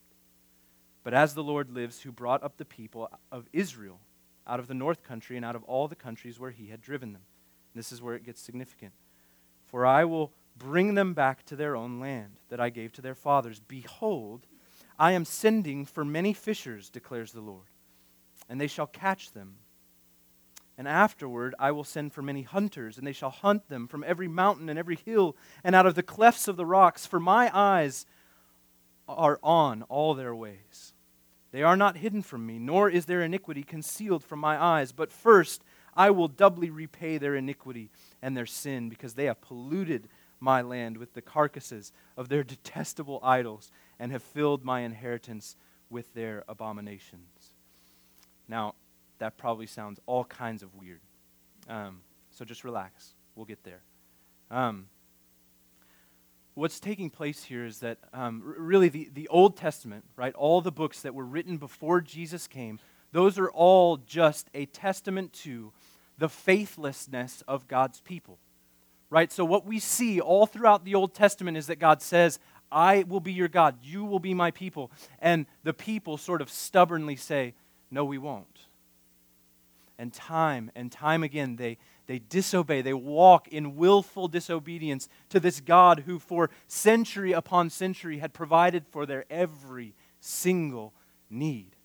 But 1.04 1.14
as 1.14 1.34
the 1.34 1.44
Lord 1.44 1.70
lives, 1.70 2.00
who 2.00 2.14
brought 2.14 2.44
up 2.44 2.56
the 2.56 2.64
people 2.64 3.12
of 3.30 3.50
Israel 3.52 4.00
out 4.48 4.62
of 4.62 4.68
the 4.68 4.74
north 4.74 5.04
country 5.04 5.36
and 5.36 5.44
out 5.44 5.58
of 5.58 5.66
all 5.66 5.90
the 5.90 5.98
countries 5.98 6.40
where 6.40 6.52
he 6.52 6.68
had 6.68 6.80
driven 6.80 7.12
them, 7.12 7.24
This 7.76 7.92
is 7.92 8.02
where 8.02 8.16
it 8.16 8.26
gets 8.26 8.40
significant. 8.42 8.94
For 9.66 9.86
I 9.86 10.06
will 10.06 10.32
bring 10.58 10.94
them 10.94 11.14
back 11.14 11.46
to 11.48 11.58
their 11.58 11.76
own 11.76 12.00
land 12.00 12.38
that 12.48 12.62
I 12.62 12.70
gave 12.70 12.94
to 12.94 13.02
their 13.02 13.16
fathers. 13.16 13.60
Behold, 13.60 14.46
I 14.98 15.12
am 15.12 15.26
sending 15.26 15.84
for 15.84 16.06
many 16.06 16.32
fishers, 16.32 16.90
declares 16.90 17.34
the 17.34 17.42
Lord, 17.42 17.68
and 18.48 18.62
they 18.62 18.68
shall 18.68 18.88
catch 18.88 19.34
them. 19.34 19.58
And 20.80 20.88
afterward 20.88 21.56
I 21.60 21.72
will 21.72 21.84
send 21.84 22.14
for 22.14 22.22
many 22.22 22.44
hunters, 22.44 22.98
and 22.98 23.06
they 23.06 23.12
shall 23.12 23.32
hunt 23.32 23.68
them 23.68 23.86
from 23.86 24.02
every 24.08 24.30
mountain 24.30 24.70
and 24.70 24.80
every 24.80 24.96
hill, 24.96 25.36
and 25.62 25.76
out 25.76 25.86
of 25.86 25.96
the 25.96 26.02
clefts 26.02 26.48
of 26.48 26.56
the 26.56 26.66
rocks, 26.66 27.06
for 27.06 27.20
my 27.20 27.52
eyes 27.54 28.06
are 29.06 29.42
on 29.44 29.84
all 29.84 30.14
their 30.14 30.34
ways. 30.34 30.94
They 31.52 31.64
are 31.64 31.76
not 31.76 31.98
hidden 31.98 32.22
from 32.22 32.46
me, 32.46 32.60
nor 32.60 32.90
is 32.90 33.08
their 33.08 33.22
iniquity 33.22 33.62
concealed 33.62 34.24
from 34.24 34.40
my 34.40 34.58
eyes. 34.58 34.94
But 34.94 35.12
first 35.12 35.66
I 35.96 36.12
will 36.12 36.30
doubly 36.30 36.70
repay 36.70 37.18
their 37.18 37.36
iniquity 37.36 37.90
and 38.22 38.38
their 38.38 38.46
sin, 38.46 38.88
because 38.88 39.16
they 39.16 39.26
have 39.26 39.42
polluted 39.42 40.08
my 40.40 40.62
land 40.62 40.96
with 40.96 41.14
the 41.14 41.22
carcasses 41.22 41.92
of 42.16 42.30
their 42.30 42.44
detestable 42.56 43.20
idols 43.22 43.70
and 44.00 44.14
have 44.14 44.24
filled 44.24 44.64
my 44.64 44.80
inheritance 44.80 45.58
with 45.90 46.14
their 46.14 46.46
abominations. 46.48 47.54
Now, 48.48 48.76
that 49.20 49.38
probably 49.38 49.68
sounds 49.68 50.00
all 50.06 50.24
kinds 50.24 50.64
of 50.64 50.76
weird. 50.76 51.02
Um, 51.68 52.02
so 52.32 52.46
just 52.46 52.64
relax. 52.64 53.14
We'll 53.36 53.46
get 53.46 53.64
there. 53.64 53.82
Um, 54.52 54.88
what's 56.56 56.80
taking 56.80 57.10
place 57.10 57.44
here 57.44 57.66
is 57.66 57.80
that 57.80 58.00
um, 58.14 58.44
r- 58.46 58.62
really 58.62 58.90
the, 58.90 59.10
the 59.14 59.28
Old 59.28 59.56
Testament, 59.56 60.06
right, 60.16 60.34
all 60.34 60.62
the 60.62 60.72
books 60.72 61.02
that 61.02 61.14
were 61.14 61.26
written 61.26 61.58
before 61.58 62.02
Jesus 62.02 62.48
came, 62.48 62.80
those 63.12 63.38
are 63.38 63.50
all 63.50 63.98
just 63.98 64.50
a 64.54 64.66
testament 64.66 65.34
to 65.34 65.72
the 66.18 66.30
faithlessness 66.30 67.44
of 67.48 67.68
God's 67.68 68.02
people 68.02 68.40
right? 69.10 69.32
So, 69.32 69.46
what 69.46 69.66
we 69.66 69.80
see 69.80 70.20
all 70.20 70.46
throughout 70.46 70.86
the 70.86 70.96
Old 70.96 71.14
Testament 71.14 71.58
is 71.58 71.68
that 71.68 71.80
God 71.80 72.02
says, 72.02 72.40
I 72.72 73.04
will 73.04 73.20
be 73.20 73.34
your 73.34 73.48
God, 73.48 73.78
you 73.82 74.06
will 74.06 74.20
be 74.20 74.34
my 74.34 74.52
people. 74.52 74.92
And 75.20 75.46
the 75.64 75.74
people 75.74 76.18
sort 76.18 76.42
of 76.42 76.50
stubbornly 76.50 77.16
say, 77.16 77.56
No, 77.90 78.06
we 78.06 78.18
won't. 78.18 78.68
And 80.00 80.14
time 80.14 80.72
and 80.76 80.90
time 80.90 81.24
again, 81.24 81.58
they, 81.58 81.78
they 82.08 82.20
disobey. 82.20 82.82
They 82.82 82.94
walk 82.94 83.50
in 83.50 83.76
willful 83.76 84.30
disobedience 84.30 85.10
to 85.28 85.42
this 85.42 85.60
God 85.60 86.04
who, 86.06 86.20
for 86.20 86.50
century 86.68 87.34
upon 87.34 87.70
century, 87.70 88.20
had 88.20 88.32
provided 88.32 88.88
for 88.88 89.06
their 89.06 89.26
every 89.30 89.94
single 90.22 90.94
need. 91.30 91.76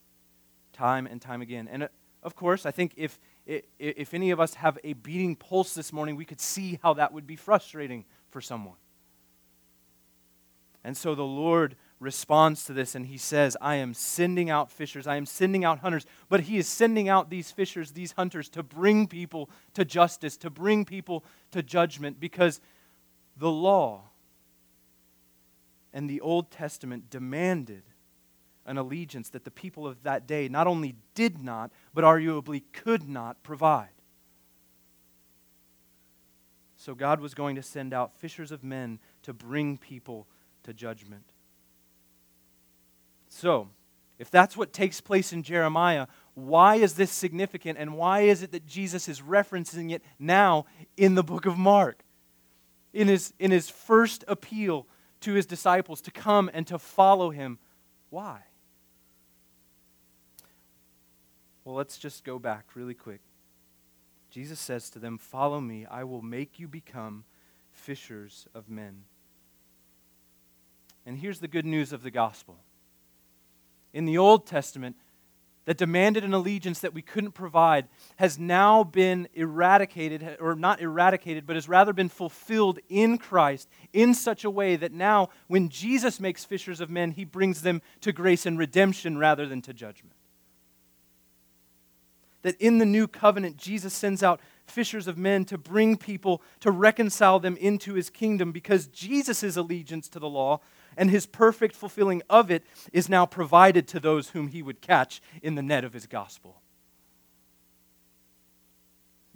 Time 0.73 1.07
and 1.07 1.21
time 1.21 1.43
again. 1.43 1.69
And 1.69 1.83
uh, 1.83 1.89
of 2.23 2.37
course, 2.37 2.65
I 2.65 2.71
think 2.71 2.93
if, 2.97 3.19
if 3.47 4.15
any 4.15 4.31
of 4.31 4.39
us 4.39 4.55
have 4.55 4.79
a 4.85 4.93
beating 4.93 5.35
pulse 5.35 5.75
this 5.75 5.93
morning, 5.93 6.15
we 6.15 6.25
could 6.25 6.41
see 6.41 6.79
how 6.85 6.95
that 6.95 7.13
would 7.13 7.27
be 7.27 7.37
frustrating 7.37 8.05
for 8.31 8.41
someone. 8.41 8.77
And 10.85 10.97
so 10.97 11.17
the 11.17 11.25
Lord 11.25 11.75
responds 12.05 12.65
to 12.65 12.73
this 12.73 12.95
and 12.95 13.07
he 13.07 13.17
says, 13.17 13.57
I 13.61 13.77
am 13.77 13.95
sending 13.95 14.51
out 14.51 14.71
fishers, 14.71 15.07
I 15.07 15.17
am 15.17 15.27
sending 15.27 15.65
out 15.65 15.81
hunters. 15.81 16.07
But 16.29 16.43
he 16.43 16.59
is 16.59 16.69
sending 16.69 17.09
out 17.09 17.31
these 17.31 17.51
fishers, 17.51 17.93
these 17.93 18.13
hunters, 18.13 18.49
to 18.51 18.63
bring 18.63 19.09
people 19.09 19.51
to 19.75 19.85
justice, 19.85 20.37
to 20.39 20.51
bring 20.51 20.85
people 20.85 21.25
to 21.51 21.63
judgment, 21.63 22.21
because 22.21 22.61
the 23.37 23.51
law 23.51 24.03
and 25.93 26.09
the 26.09 26.21
Old 26.21 26.51
Testament 26.51 27.11
demanded 27.11 27.83
an 28.67 28.79
allegiance 28.79 29.29
that 29.31 29.45
the 29.45 29.51
people 29.51 29.87
of 29.87 30.03
that 30.03 30.27
day 30.27 30.49
not 30.49 30.67
only 30.67 30.97
did 31.15 31.43
not, 31.43 31.71
but 31.93 32.05
arguably 32.05 32.63
could 32.73 33.09
not 33.09 33.43
provide. 33.43 33.89
So 36.77 36.95
God 36.95 37.21
was 37.21 37.35
going 37.35 37.57
to 37.57 37.63
send 37.63 37.95
out 37.95 38.15
fishers 38.15 38.53
of 38.53 38.63
men 38.63 38.99
to 39.23 39.33
bring 39.33 39.79
people 39.79 40.27
to 40.65 40.73
judgment. 40.73 41.34
So, 43.35 43.69
if 44.17 44.31
that's 44.31 44.57
what 44.57 44.73
takes 44.73 45.01
place 45.01 45.33
in 45.33 45.43
Jeremiah, 45.43 46.07
why 46.35 46.77
is 46.77 46.95
this 46.95 47.11
significant 47.11 47.79
and 47.81 47.97
why 47.97 48.21
is 48.21 48.45
it 48.45 48.53
that 48.53 48.65
Jesus 48.65 49.09
is 49.09 49.23
referencing 49.23 49.91
it 49.91 50.05
now 50.21 50.67
in 50.97 51.17
the 51.17 51.25
book 51.25 51.45
of 51.45 51.59
Mark? 51.59 52.05
In 52.93 53.09
his, 53.09 53.35
in 53.41 53.51
his 53.51 53.69
first 53.69 54.23
appeal 54.29 54.87
to 55.23 55.33
his 55.33 55.47
disciples 55.47 56.01
to 56.03 56.13
come 56.13 56.49
and 56.55 56.65
to 56.69 56.79
follow 56.79 57.31
him. 57.31 57.59
Why? 58.09 58.39
Well, 61.65 61.75
let's 61.75 61.99
just 61.99 62.23
go 62.23 62.39
back 62.39 62.67
really 62.77 62.95
quick. 62.95 63.21
Jesus 64.31 64.61
says 64.61 64.91
to 64.91 65.01
them, 65.01 65.19
Follow 65.19 65.61
me, 65.61 65.87
I 65.91 66.05
will 66.05 66.23
make 66.23 66.61
you 66.61 66.69
become 66.69 67.25
fishers 67.73 68.47
of 68.55 68.71
men. 68.71 69.03
And 71.05 71.19
here's 71.19 71.41
the 71.41 71.49
good 71.49 71.67
news 71.67 71.93
of 71.93 72.05
the 72.05 72.13
gospel. 72.13 72.59
In 73.95 74.05
the 74.05 74.19
Old 74.19 74.47
Testament, 74.47 74.97
that 75.65 75.79
demanded 75.79 76.25
an 76.25 76.35
allegiance 76.35 76.81
that 76.81 76.93
we 76.93 77.01
couldn't 77.01 77.33
provide 77.33 77.87
has 78.17 78.39
now 78.39 78.85
been 78.85 79.29
eradicated, 79.35 80.37
or 80.41 80.55
not 80.55 80.81
eradicated, 80.81 81.47
but 81.47 81.57
has 81.57 81.69
rather 81.69 81.93
been 81.93 82.09
fulfilled 82.09 82.81
in 82.89 83.17
Christ 83.17 83.69
in 83.93 84.13
such 84.13 84.45
a 84.45 84.51
way 84.51 84.77
that 84.77 84.93
now, 84.93 85.31
when 85.47 85.71
Jesus 85.71 86.21
makes 86.21 86.45
fishers 86.45 86.81
of 86.81 86.91
men, 86.91 87.13
he 87.13 87.25
brings 87.25 87.63
them 87.63 87.81
to 88.03 88.13
grace 88.13 88.45
and 88.45 88.59
redemption 88.59 89.17
rather 89.17 89.47
than 89.47 89.63
to 89.63 89.73
judgment. 89.73 90.17
That 92.43 92.61
in 92.61 92.77
the 92.77 92.85
new 92.85 93.09
covenant, 93.09 93.57
Jesus 93.57 93.95
sends 93.95 94.23
out 94.23 94.41
fishers 94.67 95.07
of 95.07 95.17
men 95.17 95.47
to 95.47 95.57
bring 95.57 95.97
people 95.97 96.43
to 96.61 96.71
reconcile 96.71 97.39
them 97.39 97.57
into 97.57 97.95
his 97.95 98.11
kingdom 98.11 98.53
because 98.53 98.87
Jesus' 98.89 99.57
allegiance 99.57 100.09
to 100.09 100.19
the 100.19 100.29
law 100.29 100.61
and 100.97 101.11
his 101.11 101.27
perfect 101.27 101.75
fulfilling 101.75 102.23
of 102.29 102.51
it 102.51 102.65
is 102.93 103.09
now 103.09 103.27
provided 103.27 103.87
to 103.89 104.01
those 104.01 104.31
whom 104.31 104.49
he 104.49 104.63
would 104.63 104.81
catch 104.81 105.21
in 105.43 105.55
the 105.55 105.63
net 105.63 105.85
of 105.85 105.93
his 105.93 106.07
gospel. 106.07 106.61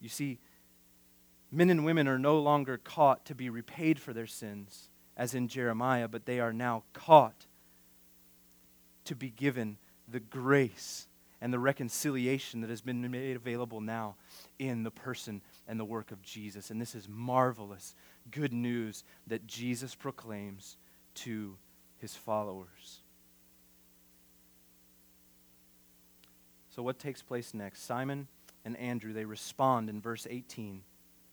You 0.01 0.09
see, 0.09 0.39
men 1.51 1.71
and 1.71 1.85
women 1.85 2.07
are 2.09 2.19
no 2.19 2.39
longer 2.39 2.79
caught 2.79 3.25
to 3.27 3.35
be 3.35 3.51
repaid 3.51 3.99
for 3.99 4.13
their 4.13 4.27
sins, 4.27 4.89
as 5.17 5.35
in 5.35 5.49
Jeremiah, 5.49 6.09
but 6.09 6.27
they 6.27 6.41
are 6.41 6.53
now 6.53 6.85
caught 6.93 7.47
to 9.05 9.17
be 9.17 9.31
given 9.31 9.79
the 10.07 10.21
grace 10.21 11.07
and 11.41 11.53
the 11.53 11.59
reconciliation 11.59 12.61
that 12.61 12.71
has 12.71 12.81
been 12.81 13.09
made 13.11 13.37
available 13.37 13.81
now 13.81 14.17
in 14.59 14.83
the 14.83 14.91
person 14.91 15.41
and 15.67 15.79
the 15.79 15.85
work 15.85 16.11
of 16.11 16.23
Jesus. 16.23 16.71
And 16.71 16.81
this 16.81 16.95
is 16.95 17.09
marvelous, 17.09 17.95
good 18.31 18.53
news 18.53 19.05
that 19.27 19.47
Jesus 19.47 19.95
proclaims 19.95 20.77
to 21.25 21.57
his 21.99 22.15
followers. 22.15 23.01
So, 26.71 26.83
what 26.83 26.99
takes 26.99 27.23
place 27.23 27.55
next? 27.55 27.85
Simon 27.85 28.29
and 28.65 28.77
Andrew, 28.77 29.13
they 29.13 29.25
respond 29.25 29.89
in 29.89 30.01
verse 30.01 30.27
18. 30.29 30.83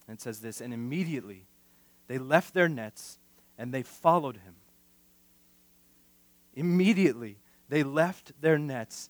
And 0.07 0.17
it 0.17 0.21
says 0.21 0.39
this 0.39 0.61
And 0.61 0.73
immediately 0.73 1.45
they 2.07 2.17
left 2.17 2.53
their 2.53 2.69
nets 2.69 3.19
and 3.57 3.73
they 3.73 3.83
followed 3.83 4.37
him. 4.37 4.55
Immediately 6.55 7.37
they 7.69 7.83
left 7.83 8.31
their 8.41 8.57
nets 8.57 9.09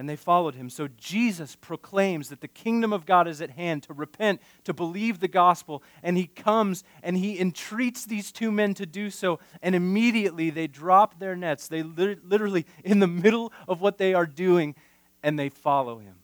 and 0.00 0.08
they 0.08 0.16
followed 0.16 0.54
him. 0.54 0.70
So 0.70 0.88
Jesus 0.88 1.56
proclaims 1.56 2.30
that 2.30 2.40
the 2.40 2.48
kingdom 2.48 2.90
of 2.90 3.04
God 3.04 3.28
is 3.28 3.42
at 3.42 3.50
hand 3.50 3.82
to 3.82 3.92
repent, 3.92 4.40
to 4.64 4.72
believe 4.72 5.20
the 5.20 5.28
gospel, 5.28 5.82
and 6.02 6.16
he 6.16 6.26
comes 6.26 6.84
and 7.02 7.18
he 7.18 7.38
entreats 7.38 8.06
these 8.06 8.32
two 8.32 8.50
men 8.50 8.72
to 8.74 8.86
do 8.86 9.10
so, 9.10 9.40
and 9.60 9.74
immediately 9.74 10.48
they 10.48 10.66
drop 10.68 11.18
their 11.18 11.36
nets. 11.36 11.68
They 11.68 11.82
literally, 11.82 12.64
in 12.82 13.00
the 13.00 13.06
middle 13.06 13.52
of 13.68 13.82
what 13.82 13.98
they 13.98 14.14
are 14.14 14.24
doing, 14.24 14.74
and 15.22 15.38
they 15.38 15.50
follow 15.50 15.98
him. 15.98 16.14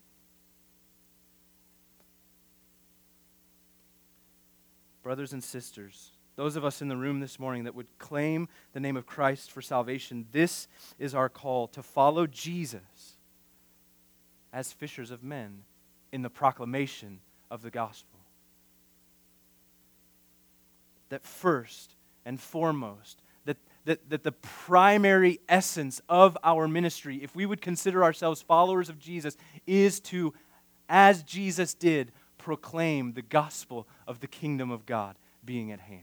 Brothers 5.03 5.35
and 5.35 5.45
sisters, 5.45 6.13
those 6.37 6.57
of 6.57 6.65
us 6.65 6.81
in 6.81 6.89
the 6.89 6.97
room 6.97 7.21
this 7.21 7.39
morning 7.39 7.65
that 7.65 7.75
would 7.75 7.99
claim 7.99 8.49
the 8.73 8.81
name 8.81 8.97
of 8.97 9.05
Christ 9.05 9.53
for 9.53 9.61
salvation, 9.61 10.25
this 10.33 10.67
is 10.99 11.15
our 11.15 11.29
call 11.29 11.69
to 11.69 11.83
follow 11.83 12.27
Jesus 12.27 13.16
as 14.57 14.73
fishers 14.73 15.11
of 15.11 15.23
men 15.23 15.63
in 16.13 16.23
the 16.23 16.31
proclamation 16.31 17.21
of 17.51 17.61
the 17.61 17.71
gospel. 17.71 18.19
That 21.11 21.23
first 21.23 21.95
and 22.25 22.41
foremost, 22.41 23.21
that, 23.45 23.59
that, 23.85 24.09
that 24.09 24.23
the 24.23 24.33
primary 24.33 25.41
essence 25.47 26.01
of 26.09 26.39
our 26.43 26.67
ministry, 26.67 27.23
if 27.23 27.37
we 27.37 27.45
would 27.45 27.61
consider 27.61 28.03
ourselves 28.03 28.41
followers 28.41 28.89
of 28.89 28.99
Jesus, 28.99 29.37
is 29.67 30.01
to, 30.01 30.33
as 30.89 31.23
Jesus 31.23 31.75
did, 31.75 32.11
proclaim 32.39 33.13
the 33.13 33.21
gospel 33.21 33.87
of 34.09 34.21
the 34.21 34.27
kingdom 34.27 34.71
of 34.71 34.87
God 34.87 35.17
being 35.45 35.71
at 35.71 35.81
hand. 35.81 36.01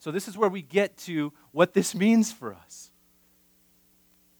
So, 0.00 0.10
this 0.10 0.26
is 0.26 0.36
where 0.36 0.50
we 0.50 0.62
get 0.62 0.96
to 0.98 1.32
what 1.52 1.72
this 1.72 1.94
means 1.94 2.32
for 2.32 2.52
us. 2.52 2.89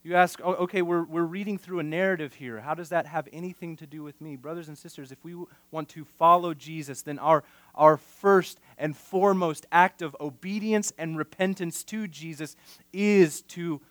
You 0.03 0.15
ask, 0.15 0.41
oh, 0.43 0.55
okay, 0.55 0.81
we're, 0.81 1.05
we're 1.05 1.25
reading 1.25 1.59
through 1.59 1.81
a 1.81 1.83
narrative 1.83 2.33
here. 2.33 2.61
How 2.61 2.75
does 2.75 2.89
that 2.89 3.07
have 3.07 3.29
anything 3.33 3.77
to 3.77 3.87
do 3.87 4.03
with 4.03 4.19
me? 4.21 4.35
Brothers 4.37 4.69
and 4.69 4.79
sisters, 4.79 5.13
if 5.13 5.23
we 5.23 5.37
want 5.71 5.91
to 5.91 6.05
follow 6.05 6.55
Jesus, 6.55 7.03
then 7.03 7.19
our, 7.19 7.45
our 7.75 7.99
first 7.99 8.61
and 8.79 8.97
foremost 8.97 9.67
act 9.71 10.01
of 10.01 10.17
obedience 10.19 10.91
and 10.97 11.19
repentance 11.19 11.85
to 11.85 12.09
Jesus 12.09 12.57
is 12.95 13.43
to 13.43 13.83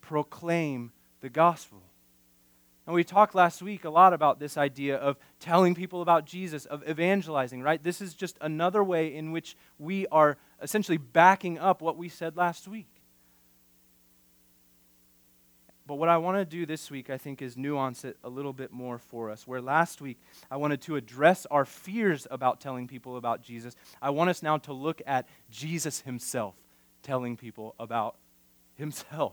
proclaim 0.00 0.92
the 1.20 1.28
gospel. 1.28 1.82
And 2.86 2.94
we 2.94 3.04
talked 3.04 3.34
last 3.34 3.60
week 3.60 3.84
a 3.84 3.90
lot 3.90 4.14
about 4.14 4.40
this 4.40 4.56
idea 4.56 4.96
of 4.96 5.18
telling 5.38 5.74
people 5.74 6.00
about 6.00 6.24
Jesus, 6.24 6.64
of 6.64 6.82
evangelizing, 6.88 7.62
right? 7.62 7.80
This 7.80 8.00
is 8.00 8.14
just 8.14 8.38
another 8.40 8.82
way 8.82 9.14
in 9.14 9.30
which 9.30 9.56
we 9.78 10.06
are 10.08 10.38
essentially 10.62 10.96
backing 10.96 11.58
up 11.58 11.82
what 11.82 11.98
we 11.98 12.08
said 12.08 12.36
last 12.36 12.66
week. 12.66 12.88
But 15.90 15.96
what 15.96 16.08
I 16.08 16.18
want 16.18 16.36
to 16.36 16.44
do 16.44 16.66
this 16.66 16.88
week, 16.88 17.10
I 17.10 17.18
think, 17.18 17.42
is 17.42 17.56
nuance 17.56 18.04
it 18.04 18.16
a 18.22 18.28
little 18.28 18.52
bit 18.52 18.70
more 18.70 18.96
for 18.96 19.28
us. 19.28 19.44
Where 19.44 19.60
last 19.60 20.00
week 20.00 20.20
I 20.48 20.56
wanted 20.56 20.82
to 20.82 20.94
address 20.94 21.46
our 21.50 21.64
fears 21.64 22.28
about 22.30 22.60
telling 22.60 22.86
people 22.86 23.16
about 23.16 23.42
Jesus, 23.42 23.74
I 24.00 24.10
want 24.10 24.30
us 24.30 24.40
now 24.40 24.56
to 24.58 24.72
look 24.72 25.02
at 25.04 25.26
Jesus 25.50 26.02
himself 26.02 26.54
telling 27.02 27.36
people 27.36 27.74
about 27.80 28.14
himself. 28.76 29.32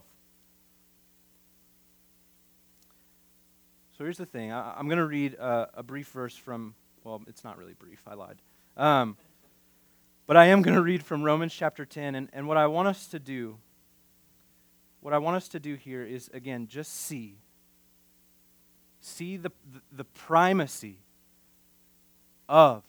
So 3.95 4.03
here's 4.03 4.17
the 4.17 4.25
thing 4.25 4.51
I, 4.51 4.79
am 4.79 4.87
going 4.87 4.97
to 4.97 5.05
read 5.05 5.35
a, 5.35 5.69
a, 5.75 5.83
brief 5.83 6.07
verse 6.07 6.35
from, 6.35 6.73
well, 7.03 7.21
it's 7.27 7.43
not 7.43 7.59
really 7.59 7.73
brief, 7.73 8.01
I 8.07 8.15
lied. 8.15 8.37
Um, 8.75 9.15
but 10.25 10.37
I 10.37 10.47
am 10.47 10.63
going 10.63 10.75
to 10.75 10.81
read 10.81 11.03
from 11.03 11.21
Romans 11.21 11.53
chapter 11.53 11.85
10. 11.85 12.15
And, 12.15 12.29
and 12.33 12.47
what 12.47 12.57
I 12.57 12.65
want 12.65 12.87
us 12.87 13.05
to 13.09 13.19
do 13.19 13.59
what 15.01 15.13
I 15.13 15.17
want 15.17 15.37
us 15.37 15.47
to 15.49 15.59
do 15.59 15.75
here 15.75 16.03
is, 16.03 16.29
again, 16.33 16.67
just 16.67 16.93
see. 16.93 17.37
See 19.01 19.37
the, 19.37 19.51
the, 19.71 19.81
the 19.91 20.03
primacy 20.03 20.97
of 22.49 22.83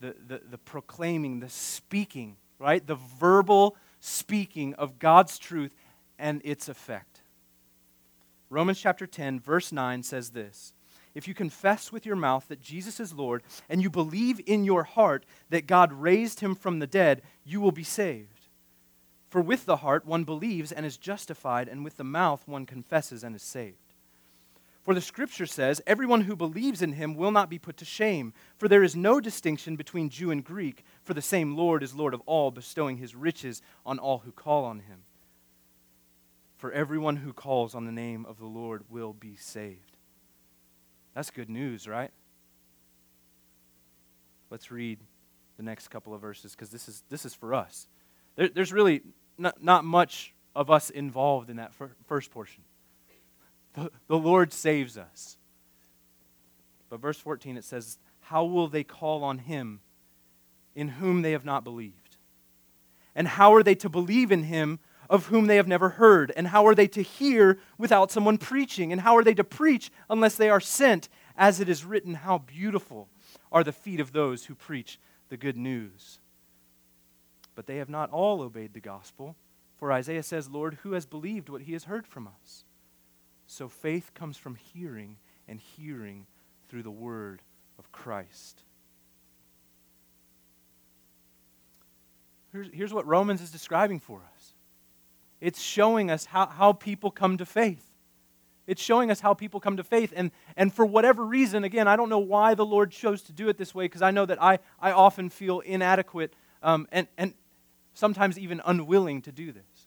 the, 0.00 0.14
the, 0.26 0.40
the 0.50 0.58
proclaiming, 0.58 1.40
the 1.40 1.48
speaking, 1.48 2.36
right? 2.58 2.84
The 2.84 2.96
verbal 3.18 3.76
speaking 4.00 4.74
of 4.74 4.98
God's 4.98 5.38
truth 5.38 5.74
and 6.18 6.40
its 6.44 6.68
effect. 6.68 7.20
Romans 8.48 8.80
chapter 8.80 9.06
10, 9.06 9.40
verse 9.40 9.70
9 9.70 10.02
says 10.02 10.30
this 10.30 10.72
If 11.14 11.28
you 11.28 11.34
confess 11.34 11.92
with 11.92 12.04
your 12.04 12.16
mouth 12.16 12.48
that 12.48 12.60
Jesus 12.60 12.98
is 12.98 13.12
Lord 13.12 13.42
and 13.68 13.82
you 13.82 13.90
believe 13.90 14.40
in 14.46 14.64
your 14.64 14.82
heart 14.82 15.24
that 15.50 15.66
God 15.66 15.92
raised 15.92 16.40
him 16.40 16.54
from 16.54 16.78
the 16.78 16.86
dead, 16.86 17.22
you 17.44 17.60
will 17.60 17.72
be 17.72 17.84
saved. 17.84 18.39
For 19.30 19.40
with 19.40 19.64
the 19.64 19.76
heart 19.76 20.04
one 20.04 20.24
believes 20.24 20.72
and 20.72 20.84
is 20.84 20.96
justified, 20.96 21.68
and 21.68 21.84
with 21.84 21.96
the 21.96 22.04
mouth 22.04 22.42
one 22.46 22.66
confesses 22.66 23.22
and 23.22 23.34
is 23.34 23.42
saved. 23.42 23.94
For 24.82 24.92
the 24.92 25.00
scripture 25.00 25.46
says, 25.46 25.80
Everyone 25.86 26.22
who 26.22 26.34
believes 26.34 26.82
in 26.82 26.94
him 26.94 27.14
will 27.14 27.30
not 27.30 27.48
be 27.48 27.58
put 27.58 27.76
to 27.76 27.84
shame, 27.84 28.32
for 28.58 28.66
there 28.66 28.82
is 28.82 28.96
no 28.96 29.20
distinction 29.20 29.76
between 29.76 30.08
Jew 30.08 30.32
and 30.32 30.42
Greek, 30.42 30.84
for 31.04 31.14
the 31.14 31.22
same 31.22 31.56
Lord 31.56 31.84
is 31.84 31.94
Lord 31.94 32.12
of 32.12 32.22
all, 32.26 32.50
bestowing 32.50 32.96
his 32.96 33.14
riches 33.14 33.62
on 33.86 34.00
all 34.00 34.18
who 34.18 34.32
call 34.32 34.64
on 34.64 34.80
him. 34.80 35.02
For 36.56 36.72
everyone 36.72 37.16
who 37.16 37.32
calls 37.32 37.74
on 37.74 37.86
the 37.86 37.92
name 37.92 38.26
of 38.26 38.38
the 38.38 38.46
Lord 38.46 38.82
will 38.90 39.12
be 39.12 39.36
saved. 39.36 39.96
That's 41.14 41.30
good 41.30 41.48
news, 41.48 41.86
right? 41.86 42.10
Let's 44.50 44.72
read 44.72 44.98
the 45.56 45.62
next 45.62 45.88
couple 45.88 46.14
of 46.14 46.20
verses 46.20 46.52
because 46.52 46.70
this 46.70 46.88
is, 46.88 47.04
this 47.08 47.24
is 47.24 47.34
for 47.34 47.54
us. 47.54 47.86
There, 48.36 48.48
there's 48.48 48.72
really 48.72 49.02
not, 49.40 49.62
not 49.62 49.84
much 49.84 50.34
of 50.54 50.70
us 50.70 50.90
involved 50.90 51.50
in 51.50 51.56
that 51.56 51.74
fir- 51.74 51.92
first 52.06 52.30
portion. 52.30 52.62
The, 53.74 53.90
the 54.08 54.18
Lord 54.18 54.52
saves 54.52 54.98
us. 54.98 55.36
But 56.88 57.00
verse 57.00 57.18
14 57.18 57.56
it 57.56 57.64
says, 57.64 57.98
How 58.20 58.44
will 58.44 58.68
they 58.68 58.84
call 58.84 59.24
on 59.24 59.38
him 59.38 59.80
in 60.74 60.88
whom 60.88 61.22
they 61.22 61.32
have 61.32 61.44
not 61.44 61.64
believed? 61.64 62.16
And 63.14 63.26
how 63.26 63.54
are 63.54 63.62
they 63.62 63.74
to 63.76 63.88
believe 63.88 64.30
in 64.30 64.44
him 64.44 64.78
of 65.08 65.26
whom 65.26 65.46
they 65.46 65.56
have 65.56 65.68
never 65.68 65.90
heard? 65.90 66.32
And 66.36 66.48
how 66.48 66.66
are 66.66 66.74
they 66.74 66.86
to 66.88 67.02
hear 67.02 67.58
without 67.78 68.10
someone 68.10 68.38
preaching? 68.38 68.92
And 68.92 69.00
how 69.00 69.16
are 69.16 69.24
they 69.24 69.34
to 69.34 69.44
preach 69.44 69.90
unless 70.08 70.36
they 70.36 70.50
are 70.50 70.60
sent? 70.60 71.08
As 71.36 71.58
it 71.58 71.68
is 71.68 71.84
written, 71.84 72.14
How 72.14 72.38
beautiful 72.38 73.08
are 73.50 73.64
the 73.64 73.72
feet 73.72 74.00
of 74.00 74.12
those 74.12 74.44
who 74.44 74.54
preach 74.54 75.00
the 75.28 75.36
good 75.36 75.56
news 75.56 76.19
but 77.60 77.66
they 77.66 77.76
have 77.76 77.90
not 77.90 78.08
all 78.08 78.40
obeyed 78.40 78.72
the 78.72 78.80
gospel. 78.80 79.36
For 79.76 79.92
Isaiah 79.92 80.22
says, 80.22 80.48
Lord, 80.48 80.78
who 80.82 80.92
has 80.92 81.04
believed 81.04 81.50
what 81.50 81.60
he 81.60 81.74
has 81.74 81.84
heard 81.84 82.06
from 82.06 82.26
us? 82.26 82.64
So 83.46 83.68
faith 83.68 84.12
comes 84.14 84.38
from 84.38 84.54
hearing, 84.54 85.18
and 85.46 85.60
hearing 85.60 86.24
through 86.68 86.84
the 86.84 86.90
word 86.90 87.42
of 87.78 87.92
Christ. 87.92 88.62
Here's, 92.50 92.68
here's 92.72 92.94
what 92.94 93.06
Romans 93.06 93.42
is 93.42 93.50
describing 93.50 94.00
for 94.00 94.22
us 94.34 94.54
it's 95.42 95.60
showing 95.60 96.10
us 96.10 96.24
how, 96.24 96.46
how 96.46 96.72
people 96.72 97.10
come 97.10 97.36
to 97.36 97.44
faith. 97.44 97.84
It's 98.66 98.80
showing 98.80 99.10
us 99.10 99.20
how 99.20 99.34
people 99.34 99.60
come 99.60 99.76
to 99.76 99.84
faith. 99.84 100.14
And, 100.16 100.30
and 100.56 100.72
for 100.72 100.86
whatever 100.86 101.26
reason, 101.26 101.62
again, 101.64 101.88
I 101.88 101.96
don't 101.96 102.08
know 102.08 102.20
why 102.20 102.54
the 102.54 102.64
Lord 102.64 102.90
chose 102.90 103.20
to 103.24 103.32
do 103.32 103.50
it 103.50 103.58
this 103.58 103.74
way 103.74 103.84
because 103.84 104.00
I 104.00 104.12
know 104.12 104.24
that 104.24 104.42
I, 104.42 104.60
I 104.80 104.92
often 104.92 105.28
feel 105.28 105.60
inadequate 105.60 106.32
um, 106.62 106.86
and, 106.92 107.06
and, 107.16 107.34
sometimes 108.00 108.38
even 108.38 108.62
unwilling 108.64 109.20
to 109.22 109.30
do 109.30 109.52
this. 109.52 109.86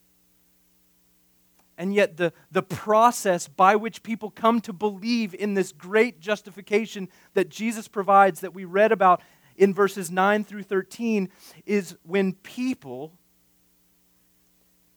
And 1.76 1.92
yet, 1.92 2.16
the, 2.16 2.32
the 2.52 2.62
process 2.62 3.48
by 3.48 3.74
which 3.74 4.04
people 4.04 4.30
come 4.30 4.60
to 4.60 4.72
believe 4.72 5.34
in 5.34 5.54
this 5.54 5.72
great 5.72 6.20
justification 6.20 7.08
that 7.34 7.48
Jesus 7.48 7.88
provides, 7.88 8.40
that 8.40 8.54
we 8.54 8.64
read 8.64 8.92
about 8.92 9.20
in 9.56 9.74
verses 9.74 10.08
9 10.08 10.44
through 10.44 10.62
13, 10.62 11.28
is 11.66 11.96
when 12.04 12.32
people 12.32 13.12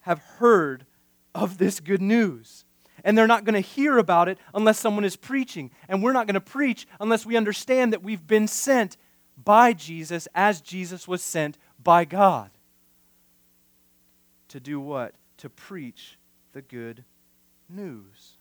have 0.02 0.20
heard 0.20 0.86
of 1.34 1.58
this 1.58 1.80
good 1.80 2.02
news. 2.02 2.64
And 3.04 3.18
they're 3.18 3.26
not 3.26 3.44
going 3.44 3.56
to 3.56 3.60
hear 3.60 3.98
about 3.98 4.30
it 4.30 4.38
unless 4.54 4.80
someone 4.80 5.06
is 5.06 5.16
preaching. 5.16 5.72
And 5.90 6.04
we're 6.04 6.14
not 6.14 6.28
going 6.28 6.36
to 6.36 6.42
preach 6.42 6.88
unless 7.00 7.26
we 7.26 7.36
understand 7.36 7.92
that 7.92 8.04
we've 8.04 8.28
been 8.28 8.48
sent 8.48 8.98
by 9.36 9.74
Jesus 9.74 10.28
as 10.36 10.62
Jesus 10.62 11.08
was 11.08 11.24
sent 11.24 11.58
by 11.82 12.06
God 12.06 12.52
to 14.58 14.62
do 14.62 14.80
what? 14.80 15.14
To 15.38 15.50
preach 15.50 16.18
the 16.54 16.64
good 16.64 17.04
news. 17.70 18.34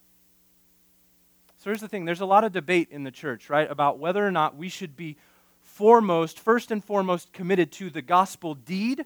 So 1.59 1.71
here's 1.71 1.83
the 1.83 1.89
thing 1.89 2.07
there's 2.07 2.23
a 2.23 2.27
lot 2.27 2.43
of 2.43 2.53
debate 2.53 2.89
in 2.91 3.05
the 3.05 3.11
church, 3.11 3.51
right, 3.51 3.71
about 3.71 3.99
whether 3.99 4.27
or 4.27 4.31
not 4.31 4.57
we 4.57 4.71
should 4.71 4.97
be 4.97 5.17
foremost, 5.61 6.41
first 6.41 6.71
and 6.71 6.83
foremost, 6.83 7.35
committed 7.35 7.71
to 7.73 7.91
the 7.91 8.01
gospel 8.01 8.55
deed, 8.55 9.05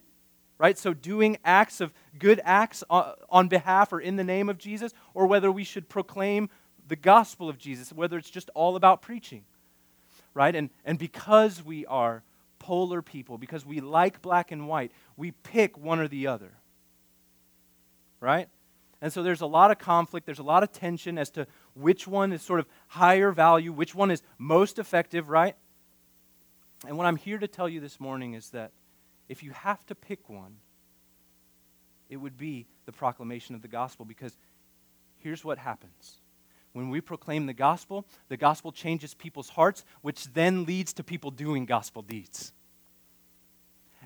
right? 0.56 0.78
So 0.78 0.94
doing 0.94 1.36
acts 1.44 1.80
of 1.80 1.92
good 2.16 2.40
acts 2.44 2.84
uh, 2.88 3.14
on 3.28 3.48
behalf 3.48 3.92
or 3.92 4.00
in 4.00 4.14
the 4.14 4.24
name 4.24 4.48
of 4.48 4.58
Jesus, 4.58 4.92
or 5.12 5.26
whether 5.26 5.50
we 5.50 5.64
should 5.64 5.88
proclaim 5.88 6.48
the 6.86 6.96
gospel 6.96 7.48
of 7.48 7.58
Jesus, 7.58 7.92
whether 7.92 8.18
it's 8.18 8.30
just 8.30 8.50
all 8.54 8.76
about 8.76 9.02
preaching, 9.02 9.42
right? 10.32 10.54
And, 10.54 10.70
and 10.84 10.96
because 10.96 11.64
we 11.64 11.86
are 11.86 12.22
polar 12.60 13.02
people, 13.02 13.36
because 13.36 13.66
we 13.66 13.80
like 13.80 14.22
black 14.22 14.52
and 14.52 14.68
white, 14.68 14.92
we 15.16 15.32
pick 15.32 15.76
one 15.76 15.98
or 15.98 16.06
the 16.06 16.28
other 16.28 16.52
right? 18.20 18.48
And 19.02 19.12
so 19.12 19.22
there's 19.22 19.40
a 19.40 19.46
lot 19.46 19.70
of 19.70 19.78
conflict, 19.78 20.26
there's 20.26 20.38
a 20.38 20.44
lot 20.44 20.62
of 20.62 20.72
tension 20.72 21.16
as 21.16 21.30
to 21.30 21.46
which 21.74 22.06
one 22.06 22.32
is 22.32 22.42
sort 22.42 22.60
of 22.60 22.66
higher 22.88 23.32
value, 23.32 23.72
which 23.72 23.94
one 23.94 24.10
is 24.10 24.22
most 24.38 24.78
effective, 24.78 25.30
right? 25.30 25.56
And 26.86 26.96
what 26.96 27.06
I'm 27.06 27.16
here 27.16 27.38
to 27.38 27.48
tell 27.48 27.68
you 27.68 27.80
this 27.80 27.98
morning 27.98 28.34
is 28.34 28.50
that 28.50 28.72
if 29.28 29.42
you 29.42 29.52
have 29.52 29.84
to 29.86 29.94
pick 29.94 30.28
one, 30.28 30.56
it 32.08 32.16
would 32.16 32.36
be 32.36 32.66
the 32.86 32.92
proclamation 32.92 33.54
of 33.54 33.62
the 33.62 33.68
gospel 33.68 34.04
because 34.04 34.36
here's 35.18 35.44
what 35.44 35.58
happens. 35.58 36.20
When 36.72 36.90
we 36.90 37.00
proclaim 37.00 37.46
the 37.46 37.54
gospel, 37.54 38.06
the 38.28 38.36
gospel 38.36 38.70
changes 38.70 39.14
people's 39.14 39.50
hearts, 39.50 39.84
which 40.02 40.32
then 40.32 40.64
leads 40.64 40.92
to 40.94 41.04
people 41.04 41.30
doing 41.30 41.64
gospel 41.64 42.02
deeds. 42.02 42.52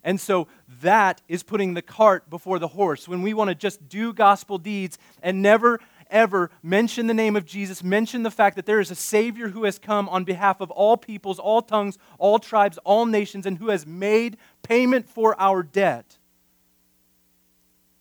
And 0.04 0.20
so 0.20 0.46
that 0.82 1.22
is 1.28 1.42
putting 1.42 1.72
the 1.72 1.82
cart 1.82 2.28
before 2.28 2.58
the 2.58 2.68
horse. 2.68 3.08
When 3.08 3.22
we 3.22 3.32
want 3.32 3.48
to 3.48 3.54
just 3.54 3.88
do 3.88 4.12
gospel 4.12 4.58
deeds 4.58 4.98
and 5.22 5.40
never, 5.40 5.80
ever 6.10 6.50
mention 6.62 7.06
the 7.06 7.14
name 7.14 7.36
of 7.36 7.46
Jesus, 7.46 7.82
mention 7.82 8.22
the 8.22 8.30
fact 8.30 8.56
that 8.56 8.66
there 8.66 8.80
is 8.80 8.90
a 8.90 8.94
Savior 8.94 9.48
who 9.48 9.64
has 9.64 9.78
come 9.78 10.08
on 10.10 10.24
behalf 10.24 10.60
of 10.60 10.70
all 10.70 10.98
peoples, 10.98 11.38
all 11.38 11.62
tongues, 11.62 11.96
all 12.18 12.38
tribes, 12.38 12.78
all 12.84 13.06
nations, 13.06 13.46
and 13.46 13.56
who 13.56 13.70
has 13.70 13.86
made 13.86 14.36
payment 14.62 15.08
for 15.08 15.34
our 15.40 15.62
debt, 15.62 16.18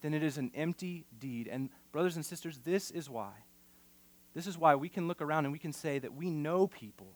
then 0.02 0.12
it 0.12 0.22
is 0.22 0.36
an 0.36 0.50
empty 0.54 1.06
deed. 1.18 1.48
And, 1.48 1.70
brothers 1.90 2.16
and 2.16 2.26
sisters, 2.26 2.60
this 2.64 2.90
is 2.90 3.08
why. 3.08 3.32
This 4.34 4.46
is 4.46 4.58
why 4.58 4.74
we 4.74 4.90
can 4.90 5.08
look 5.08 5.22
around 5.22 5.46
and 5.46 5.52
we 5.52 5.58
can 5.58 5.72
say 5.72 5.98
that 5.98 6.12
we 6.12 6.28
know 6.28 6.66
people 6.66 7.14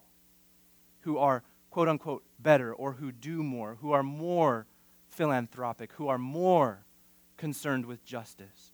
who 1.00 1.18
are 1.18 1.42
quote 1.70 1.88
unquote 1.88 2.24
better 2.38 2.72
or 2.72 2.92
who 2.92 3.12
do 3.12 3.42
more, 3.42 3.76
who 3.80 3.92
are 3.92 4.02
more 4.02 4.66
philanthropic, 5.08 5.92
who 5.92 6.08
are 6.08 6.18
more 6.18 6.84
concerned 7.36 7.86
with 7.86 8.04
justice. 8.04 8.72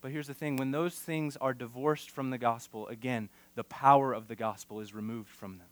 But 0.00 0.12
here's 0.12 0.26
the 0.26 0.34
thing 0.34 0.56
when 0.56 0.70
those 0.70 0.94
things 0.94 1.36
are 1.36 1.52
divorced 1.52 2.10
from 2.10 2.30
the 2.30 2.38
gospel, 2.38 2.88
again, 2.88 3.28
the 3.54 3.64
power 3.64 4.12
of 4.12 4.28
the 4.28 4.36
gospel 4.36 4.80
is 4.80 4.94
removed 4.94 5.28
from 5.28 5.58
them. 5.58 5.68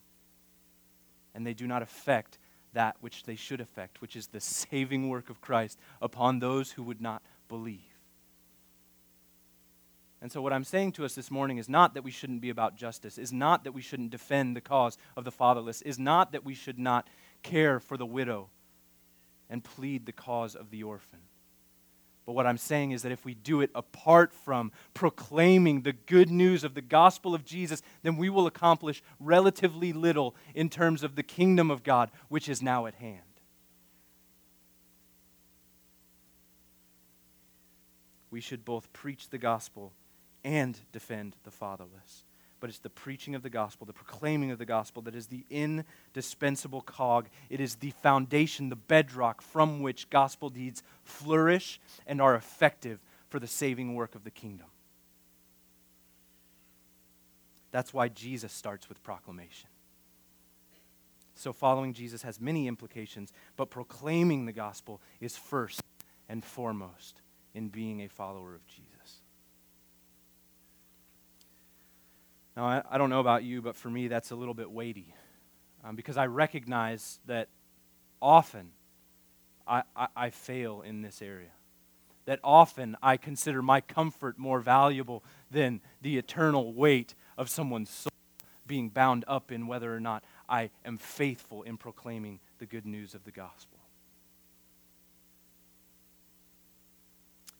And 1.35 1.47
they 1.47 1.55
do 1.55 1.67
not 1.67 1.83
affect 1.83 2.39
that 2.75 2.97
which 3.01 3.25
they 3.25 3.37
should 3.37 3.61
affect, 3.61 4.01
which 4.01 4.17
is 4.17 4.27
the 4.27 4.41
saving 4.41 5.09
work 5.09 5.31
of 5.31 5.41
Christ 5.41 5.79
upon 6.03 6.39
those 6.39 6.73
who 6.73 6.83
would 6.83 7.01
not 7.01 7.23
believe. 7.49 7.81
And 10.21 10.33
so, 10.33 10.43
what 10.43 10.53
I'm 10.53 10.65
saying 10.65 10.93
to 10.93 11.05
us 11.05 11.15
this 11.15 11.31
morning 11.31 11.59
is 11.59 11.69
not 11.69 11.95
that 11.95 12.03
we 12.03 12.11
shouldn't 12.11 12.41
be 12.41 12.51
about 12.51 12.77
justice, 12.77 13.19
is 13.19 13.33
not 13.33 13.63
that 13.65 13.73
we 13.73 13.81
shouldn't 13.81 14.11
defend 14.11 14.57
the 14.57 14.61
cause 14.61 14.99
of 15.17 15.25
the 15.25 15.31
fatherless, 15.31 15.81
is 15.83 15.99
not 15.99 16.33
that 16.33 16.45
we 16.45 16.55
should 16.55 16.79
not 16.79 17.09
care 17.49 17.81
for 17.81 17.97
the 17.97 18.07
widow 18.07 18.51
and 19.49 19.65
plead 19.65 20.07
the 20.07 20.13
cause 20.13 20.55
of 20.55 20.71
the 20.71 20.83
orphan. 20.83 21.21
But 22.27 22.35
what 22.35 22.47
I'm 22.47 22.59
saying 22.59 22.91
is 22.91 23.03
that 23.03 23.13
if 23.13 23.25
we 23.25 23.33
do 23.33 23.63
it 23.63 23.71
apart 23.75 24.35
from 24.35 24.71
proclaiming 24.93 25.81
the 25.81 25.95
good 25.95 26.31
news 26.31 26.63
of 26.63 26.75
the 26.75 26.83
gospel 26.83 27.35
of 27.35 27.43
Jesus, 27.43 27.81
then 28.03 28.19
we 28.19 28.29
will 28.29 28.47
accomplish 28.47 29.03
relatively 29.19 29.95
little 29.95 30.37
in 30.55 30.69
terms 30.69 31.03
of 31.03 31.17
the 31.17 31.23
kingdom 31.23 31.71
of 31.71 31.83
God, 31.83 32.11
which 32.29 32.47
is 32.47 32.61
now 32.61 32.85
at 32.85 32.97
hand. 32.97 33.23
We 38.31 38.43
should 38.43 38.63
both 38.63 38.93
preach 38.93 39.31
the 39.31 39.39
gospel 39.39 39.95
and 40.45 40.79
defend 40.93 41.35
the 41.45 41.51
fatherless 41.51 42.25
but 42.61 42.71
it's 42.71 42.79
the 42.79 42.91
preaching 42.91 43.35
of 43.35 43.43
the 43.43 43.51
gospel, 43.51 43.87
the 43.87 43.93
proclaiming 43.93 44.51
of 44.51 44.59
the 44.59 44.65
gospel 44.65 45.03
that 45.03 45.15
is 45.15 45.27
the 45.27 45.45
indispensable 45.51 46.81
cog. 46.81 47.29
It 47.51 47.61
is 47.61 47.77
the 47.77 47.91
foundation, 48.03 48.69
the 48.69 48.77
bedrock 48.77 49.41
from 49.43 49.81
which 49.83 50.11
gospel 50.11 50.51
deeds 50.51 50.83
flourish 51.05 51.81
and 52.07 52.21
are 52.21 52.35
effective 52.35 53.01
for 53.29 53.39
the 53.39 53.47
saving 53.47 53.95
work 53.95 54.15
of 54.15 54.25
the 54.25 54.31
kingdom. 54.31 54.67
That's 57.71 57.93
why 57.93 58.09
Jesus 58.09 58.53
starts 58.53 58.89
with 58.89 59.03
proclamation. 59.03 59.69
So, 61.35 61.53
following 61.53 61.93
Jesus 61.93 62.23
has 62.23 62.41
many 62.41 62.67
implications, 62.67 63.33
but 63.57 63.71
proclaiming 63.71 64.47
the 64.47 64.53
gospel 64.53 65.01
is 65.21 65.37
first 65.37 65.81
and 66.29 66.45
foremost 66.45 67.21
in 67.55 67.69
being 67.69 68.03
a 68.03 68.09
follower 68.09 68.55
of 68.55 68.67
Jesus. 68.67 68.88
Now, 72.59 72.65
I, 72.67 72.83
I 72.91 72.99
don't 72.99 73.09
know 73.09 73.21
about 73.21 73.45
you, 73.45 73.63
but 73.63 73.77
for 73.77 73.89
me, 73.89 74.09
that's 74.09 74.33
a 74.33 74.35
little 74.35 74.53
bit 74.53 74.69
weighty 74.69 75.15
um, 75.85 75.95
because 75.95 76.17
I 76.17 76.27
recognize 76.27 77.21
that 77.27 77.47
often 78.21 78.73
I, 79.65 79.85
I, 79.95 80.09
I 80.17 80.31
fail 80.31 80.83
in 80.83 81.03
this 81.03 81.23
area. 81.23 81.53
That 82.25 82.41
often 82.43 82.97
I 83.01 83.17
consider 83.17 83.63
my 83.63 83.81
comfort 83.81 84.39
more 84.39 84.59
valuable 84.59 85.23
than 85.53 85.81
the 86.03 86.19
eternal 86.19 86.73
weight 86.73 87.15
of 87.37 87.49
someone's 87.49 87.91
soul 87.91 88.11
being 88.67 88.89
bound 88.89 89.25
up 89.29 89.53
in 89.53 89.69
whether 89.69 89.95
or 89.95 90.01
not 90.01 90.25
I 90.49 90.71
am 90.85 90.99
faithful 90.99 91.63
in 91.63 91.77
proclaiming 91.77 92.41
the 92.59 92.67
good 92.67 92.87
news 92.87 93.15
of 93.15 93.23
the 93.23 93.31
gospel. 93.31 93.79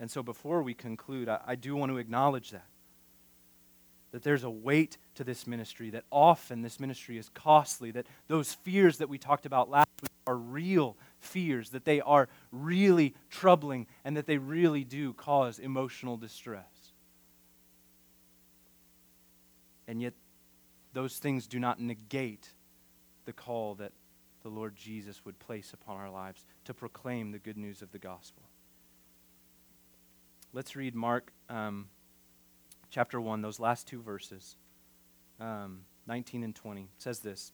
And 0.01 0.11
so 0.11 0.25
before 0.25 0.61
we 0.61 0.75
conclude, 0.75 1.29
I, 1.29 1.39
I 1.47 1.55
do 1.55 1.77
want 1.77 1.93
to 1.93 1.99
acknowledge 1.99 2.51
that 2.51 2.67
that 4.13 4.23
there's 4.23 4.45
a 4.45 4.51
weight 4.51 4.97
to 5.15 5.25
this 5.25 5.47
ministry, 5.47 5.91
that 5.91 6.05
often 6.11 6.63
this 6.63 6.81
ministry 6.81 7.19
is 7.19 7.29
costly, 7.31 7.91
that 7.91 8.07
those 8.27 8.55
fears 8.55 8.99
that 8.99 9.09
we 9.09 9.19
talked 9.19 9.47
about 9.47 9.69
last 9.69 9.89
week 10.01 10.11
are 10.27 10.37
real 10.37 10.97
fears, 11.21 11.71
that 11.71 11.85
they 11.85 12.01
are 12.01 12.29
really 12.51 13.15
troubling, 13.31 13.87
and 14.05 14.17
that 14.17 14.27
they 14.27 14.39
really 14.39 14.85
do 14.85 15.13
cause 15.13 15.59
emotional 15.59 16.17
distress. 16.17 16.93
And 19.87 20.01
yet, 20.01 20.15
those 20.93 21.19
things 21.19 21.47
do 21.47 21.59
not 21.59 21.81
negate 21.81 22.53
the 23.25 23.33
call 23.33 23.75
that 23.77 23.93
the 24.43 24.49
Lord 24.49 24.75
Jesus 24.77 25.25
would 25.25 25.39
place 25.39 25.73
upon 25.73 25.97
our 25.97 26.11
lives 26.11 26.45
to 26.65 26.73
proclaim 26.73 27.33
the 27.33 27.39
good 27.39 27.57
news 27.57 27.83
of 27.83 27.93
the 27.93 27.99
gospel. 27.99 28.43
Let's 30.53 30.77
read 30.77 30.95
Mark. 30.95 31.33
Um, 31.51 31.89
chapter 32.91 33.21
1, 33.21 33.43
those 33.43 33.61
last 33.61 33.87
two 33.87 34.01
verses, 34.01 34.57
um, 35.41 35.81
19 36.07 36.43
and 36.43 36.55
20, 36.55 36.89
says 36.99 37.21
this. 37.21 37.53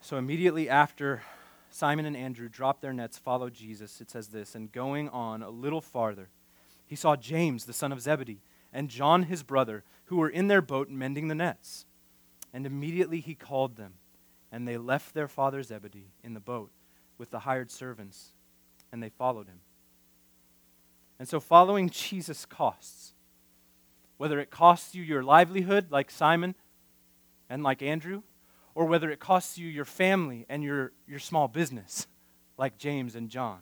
So 0.00 0.16
immediately 0.16 0.68
after 0.68 1.22
Simon 1.70 2.04
and 2.04 2.16
Andrew 2.16 2.48
dropped 2.48 2.82
their 2.82 2.92
nets, 2.92 3.18
followed 3.18 3.54
Jesus, 3.54 4.00
it 4.00 4.10
says 4.10 4.28
this, 4.28 4.54
and 4.54 4.70
going 4.70 5.08
on 5.08 5.42
a 5.42 5.50
little 5.50 5.80
farther, 5.80 6.28
he 6.86 6.96
saw 6.96 7.16
James, 7.16 7.64
the 7.64 7.72
son 7.72 7.92
of 7.92 8.00
Zebedee, 8.02 8.42
and 8.72 8.88
John 8.88 9.24
his 9.24 9.42
brother, 9.42 9.84
who 10.06 10.16
were 10.16 10.28
in 10.28 10.48
their 10.48 10.62
boat 10.62 10.90
mending 10.90 11.28
the 11.28 11.34
nets. 11.34 11.86
And 12.52 12.66
immediately 12.66 13.20
he 13.20 13.34
called 13.34 13.76
them, 13.76 13.94
and 14.50 14.68
they 14.68 14.76
left 14.76 15.14
their 15.14 15.28
father 15.28 15.62
Zebedee 15.62 16.12
in 16.22 16.34
the 16.34 16.40
boat 16.40 16.70
with 17.16 17.30
the 17.30 17.40
hired 17.40 17.70
servants, 17.70 18.32
and 18.90 19.02
they 19.02 19.08
followed 19.08 19.46
him. 19.46 19.60
And 21.18 21.28
so 21.28 21.40
following 21.40 21.88
Jesus 21.88 22.44
costs 22.44 23.11
whether 24.22 24.38
it 24.38 24.52
costs 24.52 24.94
you 24.94 25.02
your 25.02 25.24
livelihood, 25.24 25.90
like 25.90 26.08
Simon 26.08 26.54
and 27.50 27.64
like 27.64 27.82
Andrew, 27.82 28.22
or 28.72 28.86
whether 28.86 29.10
it 29.10 29.18
costs 29.18 29.58
you 29.58 29.66
your 29.66 29.84
family 29.84 30.46
and 30.48 30.62
your, 30.62 30.92
your 31.08 31.18
small 31.18 31.48
business, 31.48 32.06
like 32.56 32.78
James 32.78 33.16
and 33.16 33.28
John, 33.28 33.58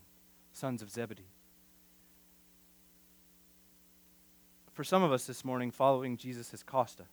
sons 0.53 0.83
of 0.83 0.91
Zebedee. 0.91 1.31
For 4.75 4.85
some 4.85 5.03
of 5.03 5.13
us 5.13 5.25
this 5.25 5.47
morning, 5.47 5.71
following 5.71 6.19
Jesus 6.19 6.51
has 6.51 6.63
cost 6.63 7.01
us. 7.01 7.09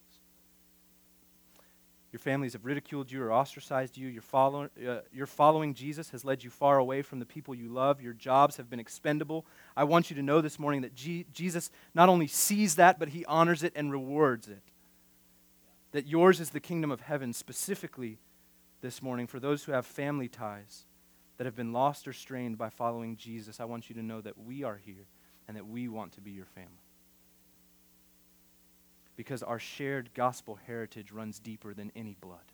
Your 2.17 2.33
families 2.33 2.53
have 2.53 2.65
ridiculed 2.65 3.11
you 3.11 3.21
or 3.21 3.31
ostracized 3.31 3.95
you. 3.95 4.07
Your, 4.07 4.23
follow, 4.23 4.69
uh, 4.83 5.01
your 5.13 5.27
following 5.27 5.75
Jesus 5.75 6.09
has 6.09 6.25
led 6.25 6.43
you 6.43 6.49
far 6.49 6.79
away 6.79 7.03
from 7.03 7.19
the 7.19 7.27
people 7.27 7.53
you 7.53 7.69
love. 7.69 8.01
Your 8.01 8.13
jobs 8.13 8.57
have 8.57 8.71
been 8.71 8.79
expendable. 8.79 9.45
I 9.75 9.83
want 9.83 10.09
you 10.09 10.15
to 10.15 10.23
know 10.23 10.41
this 10.41 10.57
morning 10.57 10.81
that 10.81 10.95
G- 10.95 11.27
Jesus 11.31 11.69
not 11.93 12.09
only 12.09 12.25
sees 12.25 12.73
that, 12.77 12.97
but 12.97 13.09
he 13.09 13.23
honors 13.25 13.61
it 13.61 13.71
and 13.75 13.91
rewards 13.91 14.47
it. 14.47 14.63
That 15.91 16.07
yours 16.07 16.39
is 16.39 16.49
the 16.49 16.59
kingdom 16.59 16.89
of 16.89 17.01
heaven, 17.01 17.33
specifically 17.33 18.17
this 18.81 18.99
morning 18.99 19.27
for 19.27 19.39
those 19.39 19.65
who 19.65 19.73
have 19.73 19.85
family 19.85 20.27
ties 20.27 20.85
that 21.37 21.45
have 21.45 21.55
been 21.55 21.71
lost 21.71 22.07
or 22.07 22.13
strained 22.13 22.57
by 22.57 22.71
following 22.71 23.15
Jesus. 23.15 23.59
I 23.59 23.65
want 23.65 23.91
you 23.91 23.95
to 23.95 24.01
know 24.01 24.21
that 24.21 24.39
we 24.39 24.63
are 24.63 24.77
here 24.83 25.05
and 25.47 25.55
that 25.55 25.67
we 25.67 25.87
want 25.87 26.13
to 26.13 26.21
be 26.21 26.31
your 26.31 26.45
family 26.45 26.86
because 29.17 29.43
our 29.43 29.59
shared 29.59 30.11
gospel 30.13 30.59
heritage 30.67 31.11
runs 31.11 31.39
deeper 31.39 31.73
than 31.73 31.91
any 31.95 32.15
blood. 32.21 32.53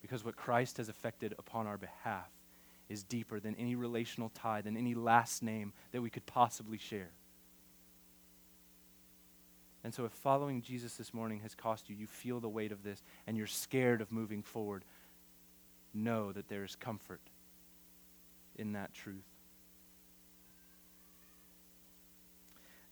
Because 0.00 0.24
what 0.24 0.34
Christ 0.34 0.78
has 0.78 0.88
effected 0.88 1.34
upon 1.38 1.68
our 1.68 1.76
behalf 1.76 2.30
is 2.88 3.04
deeper 3.04 3.38
than 3.38 3.54
any 3.56 3.76
relational 3.76 4.30
tie, 4.30 4.62
than 4.62 4.76
any 4.76 4.94
last 4.94 5.42
name 5.42 5.72
that 5.92 6.02
we 6.02 6.10
could 6.10 6.26
possibly 6.26 6.78
share. 6.78 7.10
And 9.84 9.92
so, 9.92 10.04
if 10.04 10.12
following 10.12 10.62
Jesus 10.62 10.94
this 10.94 11.12
morning 11.12 11.40
has 11.40 11.54
cost 11.54 11.90
you, 11.90 11.96
you 11.96 12.06
feel 12.06 12.40
the 12.40 12.48
weight 12.48 12.72
of 12.72 12.82
this, 12.82 13.02
and 13.26 13.36
you're 13.36 13.46
scared 13.46 14.00
of 14.00 14.12
moving 14.12 14.42
forward, 14.42 14.84
know 15.92 16.32
that 16.32 16.48
there 16.48 16.64
is 16.64 16.76
comfort 16.76 17.20
in 18.56 18.72
that 18.72 18.94
truth. 18.94 19.24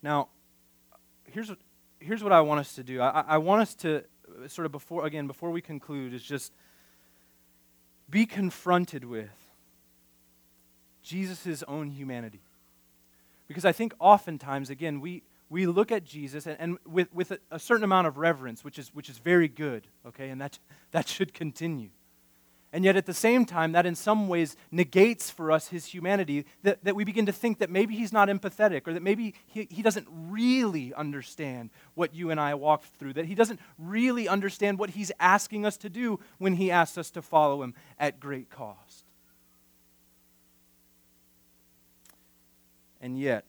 Now, 0.02 0.28
here's 1.24 1.50
here's 2.00 2.22
what 2.22 2.32
I 2.32 2.40
want 2.40 2.60
us 2.60 2.74
to 2.74 2.82
do. 2.82 3.00
I, 3.00 3.24
I 3.26 3.38
want 3.38 3.62
us 3.62 3.74
to 3.76 4.04
sort 4.48 4.66
of 4.66 4.72
before, 4.72 5.06
again, 5.06 5.26
before 5.26 5.50
we 5.50 5.60
conclude, 5.60 6.14
is 6.14 6.22
just 6.22 6.52
be 8.08 8.26
confronted 8.26 9.04
with 9.04 9.30
Jesus' 11.02 11.62
own 11.68 11.88
humanity. 11.88 12.40
Because 13.46 13.64
I 13.64 13.72
think 13.72 13.94
oftentimes, 13.98 14.70
again, 14.70 15.00
we, 15.00 15.22
we 15.48 15.66
look 15.66 15.90
at 15.90 16.04
Jesus 16.04 16.46
and, 16.46 16.56
and 16.58 16.78
with, 16.86 17.12
with 17.12 17.32
a, 17.32 17.38
a, 17.50 17.58
certain 17.58 17.84
amount 17.84 18.06
of 18.06 18.16
reverence, 18.16 18.64
which 18.64 18.78
is, 18.78 18.94
which 18.94 19.08
is 19.08 19.18
very 19.18 19.48
good, 19.48 19.88
okay, 20.06 20.30
and 20.30 20.40
that, 20.40 20.58
that 20.92 21.08
should 21.08 21.34
continue. 21.34 21.90
And 22.72 22.84
yet, 22.84 22.94
at 22.94 23.06
the 23.06 23.14
same 23.14 23.44
time, 23.46 23.72
that 23.72 23.84
in 23.84 23.96
some 23.96 24.28
ways 24.28 24.56
negates 24.70 25.28
for 25.28 25.50
us 25.50 25.68
his 25.68 25.86
humanity, 25.86 26.46
that, 26.62 26.84
that 26.84 26.94
we 26.94 27.02
begin 27.02 27.26
to 27.26 27.32
think 27.32 27.58
that 27.58 27.68
maybe 27.68 27.96
he's 27.96 28.12
not 28.12 28.28
empathetic 28.28 28.86
or 28.86 28.92
that 28.92 29.02
maybe 29.02 29.34
he, 29.46 29.66
he 29.68 29.82
doesn't 29.82 30.06
really 30.08 30.94
understand 30.94 31.70
what 31.94 32.14
you 32.14 32.30
and 32.30 32.38
I 32.38 32.54
walked 32.54 32.86
through, 32.98 33.14
that 33.14 33.24
he 33.24 33.34
doesn't 33.34 33.58
really 33.76 34.28
understand 34.28 34.78
what 34.78 34.90
he's 34.90 35.10
asking 35.18 35.66
us 35.66 35.76
to 35.78 35.88
do 35.88 36.20
when 36.38 36.54
he 36.54 36.70
asks 36.70 36.96
us 36.96 37.10
to 37.10 37.22
follow 37.22 37.62
him 37.64 37.74
at 37.98 38.20
great 38.20 38.50
cost. 38.50 39.04
And 43.00 43.18
yet, 43.18 43.44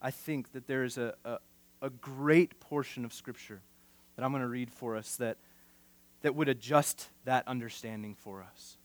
I 0.00 0.12
think 0.12 0.52
that 0.52 0.68
there 0.68 0.84
is 0.84 0.96
a, 0.96 1.14
a, 1.24 1.38
a 1.82 1.90
great 1.90 2.60
portion 2.60 3.04
of 3.04 3.12
Scripture 3.12 3.60
that 4.14 4.24
I'm 4.24 4.30
going 4.30 4.42
to 4.42 4.48
read 4.48 4.70
for 4.70 4.96
us 4.96 5.16
that 5.16 5.38
that 6.22 6.34
would 6.34 6.48
adjust 6.48 7.08
that 7.24 7.46
understanding 7.46 8.14
for 8.14 8.42
us. 8.42 8.76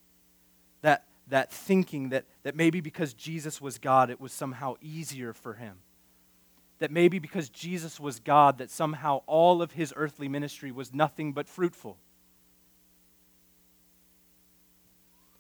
That, 0.82 1.06
that 1.28 1.52
thinking 1.52 2.10
that, 2.10 2.26
that 2.44 2.56
maybe 2.56 2.82
because 2.82 3.14
Jesus 3.14 3.62
was 3.62 3.78
God, 3.78 4.10
it 4.10 4.22
was 4.22 4.32
somehow 4.32 4.76
easier 4.82 5.34
for 5.34 5.54
him. 5.56 5.78
That 6.80 6.92
maybe 6.92 7.20
because 7.20 7.50
Jesus 7.50 8.00
was 8.00 8.20
God, 8.20 8.58
that 8.58 8.70
somehow 8.70 9.22
all 9.26 9.62
of 9.62 9.72
his 9.72 9.94
earthly 9.96 10.28
ministry 10.28 10.72
was 10.72 10.94
nothing 10.94 11.34
but 11.34 11.48
fruitful. 11.48 11.98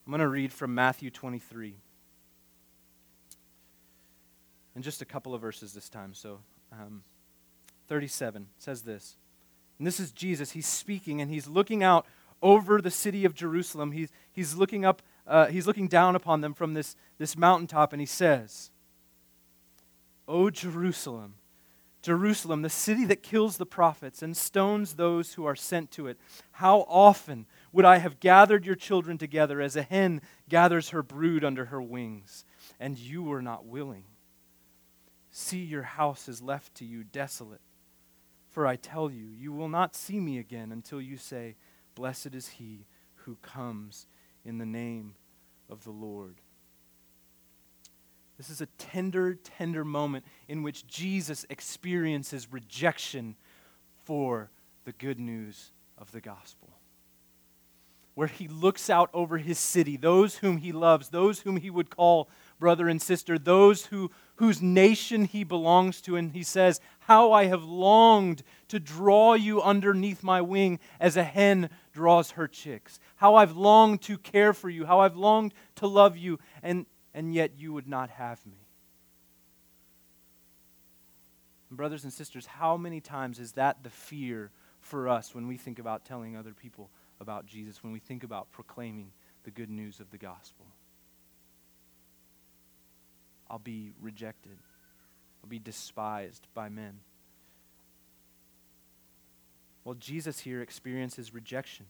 I'm 0.06 0.12
going 0.12 0.19
to 0.19 0.27
read 0.27 0.51
from 0.51 0.75
Matthew 0.75 1.10
23. 1.10 1.75
And 4.75 4.84
just 4.84 5.01
a 5.01 5.06
couple 5.06 5.34
of 5.34 5.41
verses 5.41 5.73
this 5.73 5.88
time. 5.88 6.13
So, 6.13 6.39
um, 6.71 7.03
37 7.88 8.47
says 8.58 8.82
this. 8.82 9.17
And 9.83 9.87
this 9.89 9.99
is 9.99 10.13
Jesus. 10.13 10.51
He's 10.51 10.65
speaking 10.65 11.19
and 11.19 11.29
he's 11.29 11.45
looking 11.45 11.83
out 11.83 12.05
over 12.41 12.81
the 12.81 12.89
city 12.89 13.25
of 13.25 13.35
Jerusalem. 13.35 13.91
He's, 13.91 14.13
he's 14.31 14.55
looking 14.55 14.85
up, 14.85 15.01
uh, 15.27 15.47
he's 15.47 15.67
looking 15.67 15.89
down 15.89 16.15
upon 16.15 16.39
them 16.39 16.53
from 16.53 16.73
this, 16.73 16.95
this 17.17 17.35
mountaintop, 17.35 17.91
and 17.91 17.99
he 17.99 18.05
says, 18.05 18.71
O 20.25 20.49
Jerusalem, 20.49 21.33
Jerusalem, 22.01 22.61
the 22.61 22.69
city 22.69 23.03
that 23.03 23.23
kills 23.23 23.57
the 23.57 23.65
prophets 23.65 24.21
and 24.21 24.37
stones 24.37 24.93
those 24.93 25.33
who 25.33 25.43
are 25.43 25.53
sent 25.53 25.91
to 25.91 26.07
it, 26.07 26.17
how 26.53 26.85
often 26.87 27.45
would 27.73 27.83
I 27.83 27.97
have 27.97 28.21
gathered 28.21 28.65
your 28.65 28.75
children 28.75 29.17
together 29.17 29.59
as 29.59 29.75
a 29.75 29.83
hen 29.83 30.21
gathers 30.47 30.91
her 30.91 31.03
brood 31.03 31.43
under 31.43 31.65
her 31.65 31.81
wings, 31.81 32.45
and 32.79 32.97
you 32.97 33.21
were 33.21 33.41
not 33.41 33.65
willing? 33.65 34.05
See, 35.29 35.61
your 35.61 35.83
house 35.83 36.29
is 36.29 36.41
left 36.41 36.73
to 36.75 36.85
you 36.85 37.03
desolate. 37.03 37.59
For 38.53 38.67
I 38.67 38.75
tell 38.75 39.09
you, 39.09 39.25
you 39.25 39.51
will 39.51 39.67
not 39.67 39.95
see 39.95 40.19
me 40.19 40.37
again 40.37 40.71
until 40.71 41.01
you 41.01 41.17
say, 41.17 41.55
Blessed 41.95 42.33
is 42.33 42.47
he 42.47 42.85
who 43.15 43.35
comes 43.41 44.05
in 44.45 44.59
the 44.59 44.65
name 44.65 45.15
of 45.69 45.83
the 45.83 45.91
Lord. 45.91 46.35
This 48.37 48.51
is 48.51 48.61
a 48.61 48.67
tender, 48.77 49.33
tender 49.33 49.83
moment 49.83 50.23
in 50.47 50.61
which 50.61 50.85
Jesus 50.85 51.45
experiences 51.49 52.47
rejection 52.51 53.35
for 54.05 54.51
the 54.85 54.91
good 54.91 55.19
news 55.19 55.71
of 55.97 56.11
the 56.11 56.21
gospel 56.21 56.69
where 58.15 58.27
he 58.27 58.47
looks 58.47 58.89
out 58.89 59.09
over 59.13 59.37
his 59.37 59.57
city, 59.57 59.97
those 59.97 60.37
whom 60.37 60.57
he 60.57 60.71
loves, 60.71 61.09
those 61.09 61.39
whom 61.39 61.57
he 61.57 61.69
would 61.69 61.89
call 61.89 62.29
brother 62.59 62.87
and 62.87 63.01
sister, 63.01 63.39
those 63.39 63.87
who, 63.87 64.11
whose 64.43 64.62
nation 64.62 65.25
he 65.25 65.43
belongs 65.43 66.01
to, 66.01 66.15
and 66.15 66.32
he 66.32 66.43
says, 66.43 66.82
How 66.99 67.32
I 67.32 67.45
have 67.45 67.63
longed 67.63 68.43
to 68.67 68.79
draw 68.79 69.34
you 69.34 69.62
underneath 69.62 70.23
my 70.23 70.41
wing 70.41 70.79
as 70.99 71.15
a 71.15 71.23
hen 71.23 71.69
draws 71.93 72.32
her 72.32 72.47
chicks. 72.47 72.99
How 73.15 73.36
I've 73.36 73.56
longed 73.56 74.01
to 74.03 74.17
care 74.17 74.53
for 74.53 74.69
you, 74.69 74.86
how 74.86 74.99
I've 74.99 75.15
longed 75.15 75.53
to 75.75 75.88
love 75.88 76.17
you, 76.17 76.39
and, 76.62 76.86
and 77.13 77.34
yet 77.34 77.51
you 77.58 77.71
would 77.73 77.88
not 77.88 78.10
have 78.10 78.45
me. 78.45 78.67
And 81.69 81.77
brothers 81.77 82.03
and 82.03 82.12
sisters, 82.12 82.45
how 82.45 82.77
many 82.77 82.99
times 82.99 83.39
is 83.39 83.53
that 83.53 83.84
the 83.84 83.89
fear 83.89 84.51
for 84.82 85.08
us 85.08 85.34
when 85.34 85.47
we 85.47 85.58
think 85.58 85.79
about 85.79 86.03
telling 86.06 86.36
other 86.36 86.53
people? 86.53 86.89
about 87.19 87.45
Jesus 87.45 87.82
when 87.82 87.91
we 87.91 87.99
think 87.99 88.23
about 88.23 88.51
proclaiming 88.51 89.12
the 89.43 89.51
good 89.51 89.69
news 89.69 89.99
of 89.99 90.12
the 90.12 90.17
gospel. 90.17 90.65
I'll 93.53 93.59
be 93.59 93.91
rejected, 94.01 94.57
I'll 95.43 95.49
be 95.49 95.59
despised 95.59 96.47
by 96.55 96.69
men. 96.69 97.01
Well, 99.83 99.93
Jesus 99.93 100.39
here 100.39 100.59
experiences 100.63 101.35
rejection. 101.35 101.85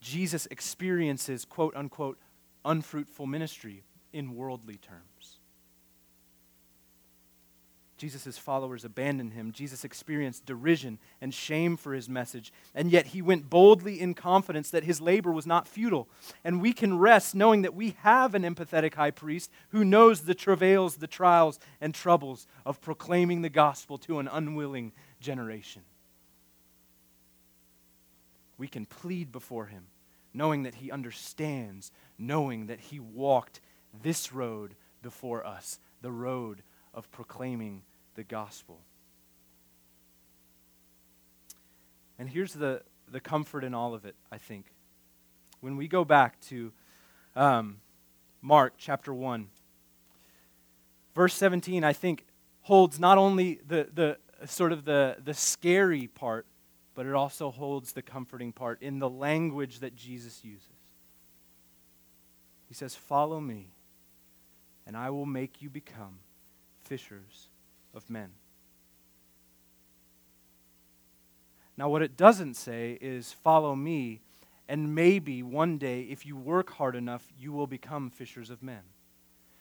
Jesus 0.00 0.46
experiences, 0.46 1.44
quote 1.44 1.76
unquote, 1.76 2.18
unfruitful 2.64 3.26
ministry 3.28 3.84
in 4.12 4.34
worldly 4.34 4.78
terms. 4.78 5.38
Jesus' 7.96 8.36
followers 8.36 8.84
abandoned 8.84 9.32
him. 9.32 9.52
Jesus 9.52 9.82
experienced 9.82 10.44
derision 10.44 10.98
and 11.20 11.32
shame 11.32 11.78
for 11.78 11.94
his 11.94 12.08
message, 12.08 12.52
and 12.74 12.90
yet 12.90 13.06
he 13.06 13.22
went 13.22 13.48
boldly 13.48 14.00
in 14.00 14.12
confidence 14.12 14.70
that 14.70 14.84
his 14.84 15.00
labor 15.00 15.32
was 15.32 15.46
not 15.46 15.66
futile. 15.66 16.06
And 16.44 16.60
we 16.60 16.74
can 16.74 16.98
rest 16.98 17.34
knowing 17.34 17.62
that 17.62 17.74
we 17.74 17.96
have 18.00 18.34
an 18.34 18.42
empathetic 18.42 18.94
high 18.94 19.12
priest 19.12 19.50
who 19.70 19.84
knows 19.84 20.22
the 20.22 20.34
travails, 20.34 20.96
the 20.96 21.06
trials, 21.06 21.58
and 21.80 21.94
troubles 21.94 22.46
of 22.66 22.82
proclaiming 22.82 23.40
the 23.40 23.48
gospel 23.48 23.96
to 23.98 24.18
an 24.18 24.28
unwilling 24.28 24.92
generation. 25.18 25.82
We 28.58 28.68
can 28.68 28.84
plead 28.84 29.32
before 29.32 29.66
him, 29.66 29.86
knowing 30.34 30.64
that 30.64 30.76
he 30.76 30.90
understands, 30.90 31.90
knowing 32.18 32.66
that 32.66 32.80
he 32.80 33.00
walked 33.00 33.60
this 34.02 34.32
road 34.34 34.74
before 35.02 35.46
us, 35.46 35.78
the 36.02 36.12
road 36.12 36.62
of 36.96 37.10
proclaiming 37.12 37.82
the 38.14 38.24
gospel. 38.24 38.80
And 42.18 42.28
here's 42.30 42.54
the, 42.54 42.82
the 43.06 43.20
comfort 43.20 43.62
in 43.62 43.74
all 43.74 43.94
of 43.94 44.06
it, 44.06 44.16
I 44.32 44.38
think. 44.38 44.66
When 45.60 45.76
we 45.76 45.86
go 45.86 46.04
back 46.04 46.40
to 46.46 46.72
um, 47.36 47.76
Mark 48.40 48.74
chapter 48.78 49.12
1, 49.12 49.48
verse 51.14 51.34
17, 51.34 51.84
I 51.84 51.92
think, 51.92 52.24
holds 52.62 52.98
not 52.98 53.18
only 53.18 53.60
the, 53.68 53.88
the 53.92 54.18
sort 54.46 54.72
of 54.72 54.86
the, 54.86 55.16
the 55.22 55.34
scary 55.34 56.06
part, 56.06 56.46
but 56.94 57.04
it 57.04 57.12
also 57.12 57.50
holds 57.50 57.92
the 57.92 58.00
comforting 58.00 58.52
part 58.52 58.80
in 58.80 58.98
the 58.98 59.10
language 59.10 59.80
that 59.80 59.94
Jesus 59.94 60.42
uses. 60.42 60.66
He 62.66 62.74
says, 62.74 62.94
Follow 62.94 63.38
me, 63.38 63.74
and 64.86 64.96
I 64.96 65.10
will 65.10 65.26
make 65.26 65.60
you 65.60 65.68
become 65.68 66.20
fishers 66.86 67.48
of 67.94 68.08
men. 68.08 68.30
Now, 71.76 71.88
what 71.88 72.02
it 72.02 72.16
doesn't 72.16 72.54
say 72.54 72.96
is, 73.00 73.32
follow 73.32 73.74
me, 73.74 74.20
and 74.68 74.94
maybe 74.94 75.42
one 75.42 75.76
day, 75.78 76.02
if 76.02 76.24
you 76.24 76.36
work 76.36 76.70
hard 76.72 76.96
enough, 76.96 77.26
you 77.38 77.52
will 77.52 77.66
become 77.66 78.10
fishers 78.10 78.50
of 78.50 78.62
men. 78.62 78.80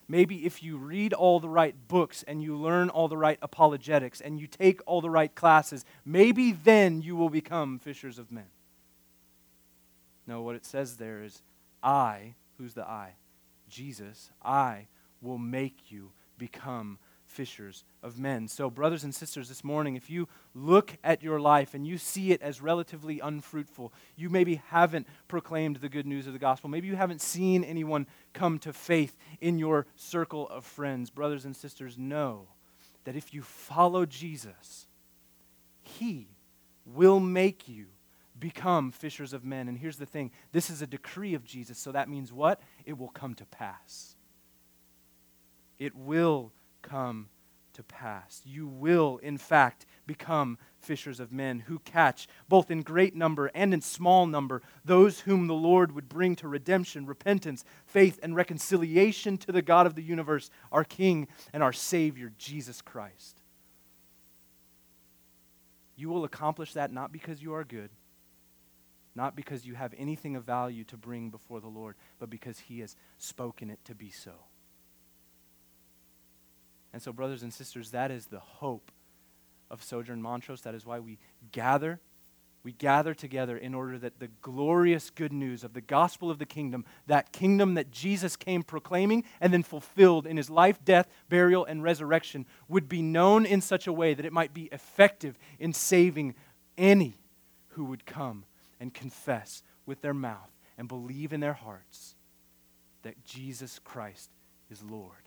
Maybe 0.08 0.46
if 0.46 0.62
you 0.62 0.78
read 0.78 1.14
all 1.14 1.40
the 1.40 1.50
right 1.50 1.76
books 1.88 2.24
and 2.28 2.42
you 2.42 2.56
learn 2.56 2.90
all 2.90 3.08
the 3.08 3.18
right 3.18 3.40
apologetics 3.42 4.22
and 4.22 4.40
you 4.40 4.46
take 4.48 4.82
all 4.86 5.02
the 5.02 5.10
right 5.10 5.34
classes, 5.34 5.84
maybe 6.06 6.52
then 6.52 7.02
you 7.02 7.16
will 7.16 7.30
become 7.30 7.80
fishers 7.80 8.20
of 8.20 8.32
men. 8.32 8.46
No, 10.28 10.42
what 10.42 10.56
it 10.56 10.66
says 10.66 10.98
there 10.98 11.24
is, 11.24 11.42
I, 11.84 12.36
who's 12.58 12.76
the 12.76 12.88
I? 12.88 13.14
Jesus, 13.68 14.30
I 14.44 14.88
will 15.22 15.40
make 15.40 15.92
you 15.92 16.12
become 16.38 17.00
fishers 17.36 17.84
of 18.02 18.18
men. 18.18 18.48
So, 18.48 18.70
brothers 18.70 19.04
and 19.04 19.14
sisters, 19.14 19.50
this 19.50 19.64
morning, 19.64 19.96
if 19.96 20.10
you 20.10 20.28
look 20.54 20.98
at 21.04 21.22
your 21.22 21.40
life 21.40 21.74
and 21.74 21.86
you 21.86 21.98
see 21.98 22.32
it 22.32 22.42
as 22.42 22.62
relatively 22.62 23.20
unfruitful, 23.20 23.92
you 24.16 24.30
maybe 24.30 24.62
haven't 24.70 25.06
proclaimed 25.28 25.78
the 25.78 25.90
good 25.90 26.08
news 26.08 26.28
of 26.28 26.34
the 26.34 26.40
gospel, 26.40 26.70
maybe 26.70 26.88
you 26.88 26.96
haven't 26.96 27.22
seen 27.22 27.64
anyone 27.64 28.08
come 28.34 28.58
to 28.60 28.72
faith 28.72 29.18
in 29.42 29.60
your 29.60 29.86
circle 29.96 30.48
of 30.48 30.64
friends, 30.64 31.10
brothers 31.10 31.44
and 31.44 31.56
sisters, 31.56 31.98
know 31.98 32.48
that 33.04 33.18
if 33.18 33.34
you 33.34 33.42
follow 33.42 34.06
Jesus, 34.06 34.88
He 35.82 36.30
will 36.86 37.20
make 37.20 37.68
you 37.68 37.88
become 38.40 38.92
fishers 38.92 39.34
of 39.34 39.44
men. 39.44 39.68
And 39.68 39.78
here's 39.78 39.98
the 39.98 40.06
thing 40.06 40.32
this 40.54 40.70
is 40.70 40.82
a 40.82 40.88
decree 40.88 41.34
of 41.34 41.44
Jesus, 41.44 41.78
so 41.78 41.92
that 41.92 42.08
means 42.08 42.32
what? 42.32 42.62
It 42.86 42.98
will 42.98 43.10
come 43.10 43.34
to 43.36 43.46
pass. 43.46 44.16
It 45.78 45.94
will 45.94 46.54
come 46.86 47.30
to 47.74 47.84
pass. 47.84 48.42
You 48.46 48.68
will, 48.68 49.18
in 49.18 49.38
fact, 49.38 49.86
become 50.08 50.58
fishers 50.80 51.20
of 51.20 51.32
men 51.32 51.62
who 51.62 51.80
catch, 51.80 52.28
both 52.48 52.72
in 52.72 52.84
great 52.84 53.16
number 53.16 53.48
and 53.54 53.74
in 53.74 53.82
small 53.82 54.28
number, 54.28 54.62
those 54.86 55.22
whom 55.22 55.48
the 55.48 55.54
Lord 55.54 55.92
would 55.94 56.08
bring 56.08 56.36
to 56.38 56.48
redemption, 56.48 57.06
repentance, 57.06 57.66
faith, 57.86 58.20
and 58.24 58.36
reconciliation 58.36 59.38
to 59.40 59.52
the 59.52 59.62
God 59.62 59.88
of 59.88 59.96
the 59.96 60.04
universe, 60.04 60.50
our 60.72 60.84
King 60.84 61.28
and 61.52 61.62
our 61.62 61.74
Savior, 61.74 62.32
Jesus 62.38 62.82
Christ. 62.82 63.42
You 65.98 66.10
will 66.10 66.24
accomplish 66.24 66.74
that 66.74 66.92
not 66.92 67.12
because 67.12 67.42
you 67.42 67.54
are 67.54 67.64
good, 67.64 67.90
not 69.16 69.36
because 69.36 69.66
you 69.66 69.76
have 69.76 69.94
anything 69.98 70.36
of 70.36 70.44
value 70.44 70.84
to 70.86 70.98
bring 70.98 71.30
before 71.30 71.62
the 71.62 71.68
Lord, 71.68 71.96
but 72.20 72.30
because 72.30 72.60
He 72.60 72.82
has 72.82 72.96
spoken 73.18 73.70
it 73.70 73.80
to 73.86 73.96
be 73.96 74.12
so. 74.12 74.34
And 76.96 77.02
so, 77.02 77.12
brothers 77.12 77.44
and 77.44 77.54
sisters, 77.54 77.92
that 77.92 78.10
is 78.10 78.28
the 78.28 78.40
hope 78.40 78.90
of 79.70 79.84
Sojourn 79.84 80.22
Montrose. 80.22 80.62
That 80.62 80.76
is 80.76 80.86
why 80.86 81.02
we 81.02 81.20
gather. 81.52 82.00
We 82.64 82.72
gather 82.72 83.14
together 83.14 83.58
in 83.58 83.74
order 83.74 84.00
that 84.00 84.20
the 84.20 84.30
glorious 84.42 85.10
good 85.10 85.34
news 85.34 85.66
of 85.66 85.74
the 85.74 85.82
gospel 85.82 86.32
of 86.32 86.40
the 86.40 86.46
kingdom, 86.46 86.86
that 87.08 87.34
kingdom 87.34 87.74
that 87.74 87.92
Jesus 87.92 88.38
came 88.38 88.64
proclaiming 88.64 89.26
and 89.42 89.52
then 89.52 89.62
fulfilled 89.62 90.26
in 90.26 90.38
his 90.38 90.50
life, 90.50 90.86
death, 90.86 91.10
burial, 91.28 91.66
and 91.66 91.84
resurrection, 91.84 92.46
would 92.70 92.88
be 92.88 93.02
known 93.02 93.46
in 93.46 93.60
such 93.60 93.88
a 93.88 93.94
way 93.94 94.14
that 94.14 94.26
it 94.26 94.32
might 94.32 94.54
be 94.54 94.70
effective 94.72 95.38
in 95.60 95.74
saving 95.74 96.34
any 96.78 97.18
who 97.72 97.84
would 97.84 98.06
come 98.06 98.46
and 98.80 98.94
confess 98.94 99.64
with 99.86 100.00
their 100.00 100.14
mouth 100.14 100.54
and 100.78 100.88
believe 100.88 101.34
in 101.34 101.42
their 101.42 101.52
hearts 101.52 102.16
that 103.02 103.26
Jesus 103.26 103.80
Christ 103.80 104.30
is 104.72 104.82
Lord. 104.82 105.25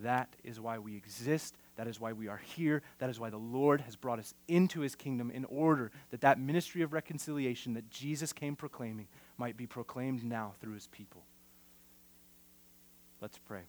That 0.00 0.28
is 0.44 0.60
why 0.60 0.78
we 0.78 0.96
exist. 0.96 1.56
That 1.76 1.88
is 1.88 2.00
why 2.00 2.12
we 2.12 2.28
are 2.28 2.38
here. 2.38 2.82
That 2.98 3.10
is 3.10 3.18
why 3.18 3.30
the 3.30 3.36
Lord 3.36 3.80
has 3.82 3.96
brought 3.96 4.18
us 4.18 4.34
into 4.46 4.80
his 4.80 4.94
kingdom 4.94 5.30
in 5.30 5.44
order 5.44 5.90
that 6.10 6.20
that 6.20 6.38
ministry 6.38 6.82
of 6.82 6.92
reconciliation 6.92 7.74
that 7.74 7.90
Jesus 7.90 8.32
came 8.32 8.56
proclaiming 8.56 9.08
might 9.36 9.56
be 9.56 9.66
proclaimed 9.66 10.24
now 10.24 10.54
through 10.60 10.74
his 10.74 10.86
people. 10.88 11.22
Let's 13.20 13.38
pray. 13.38 13.62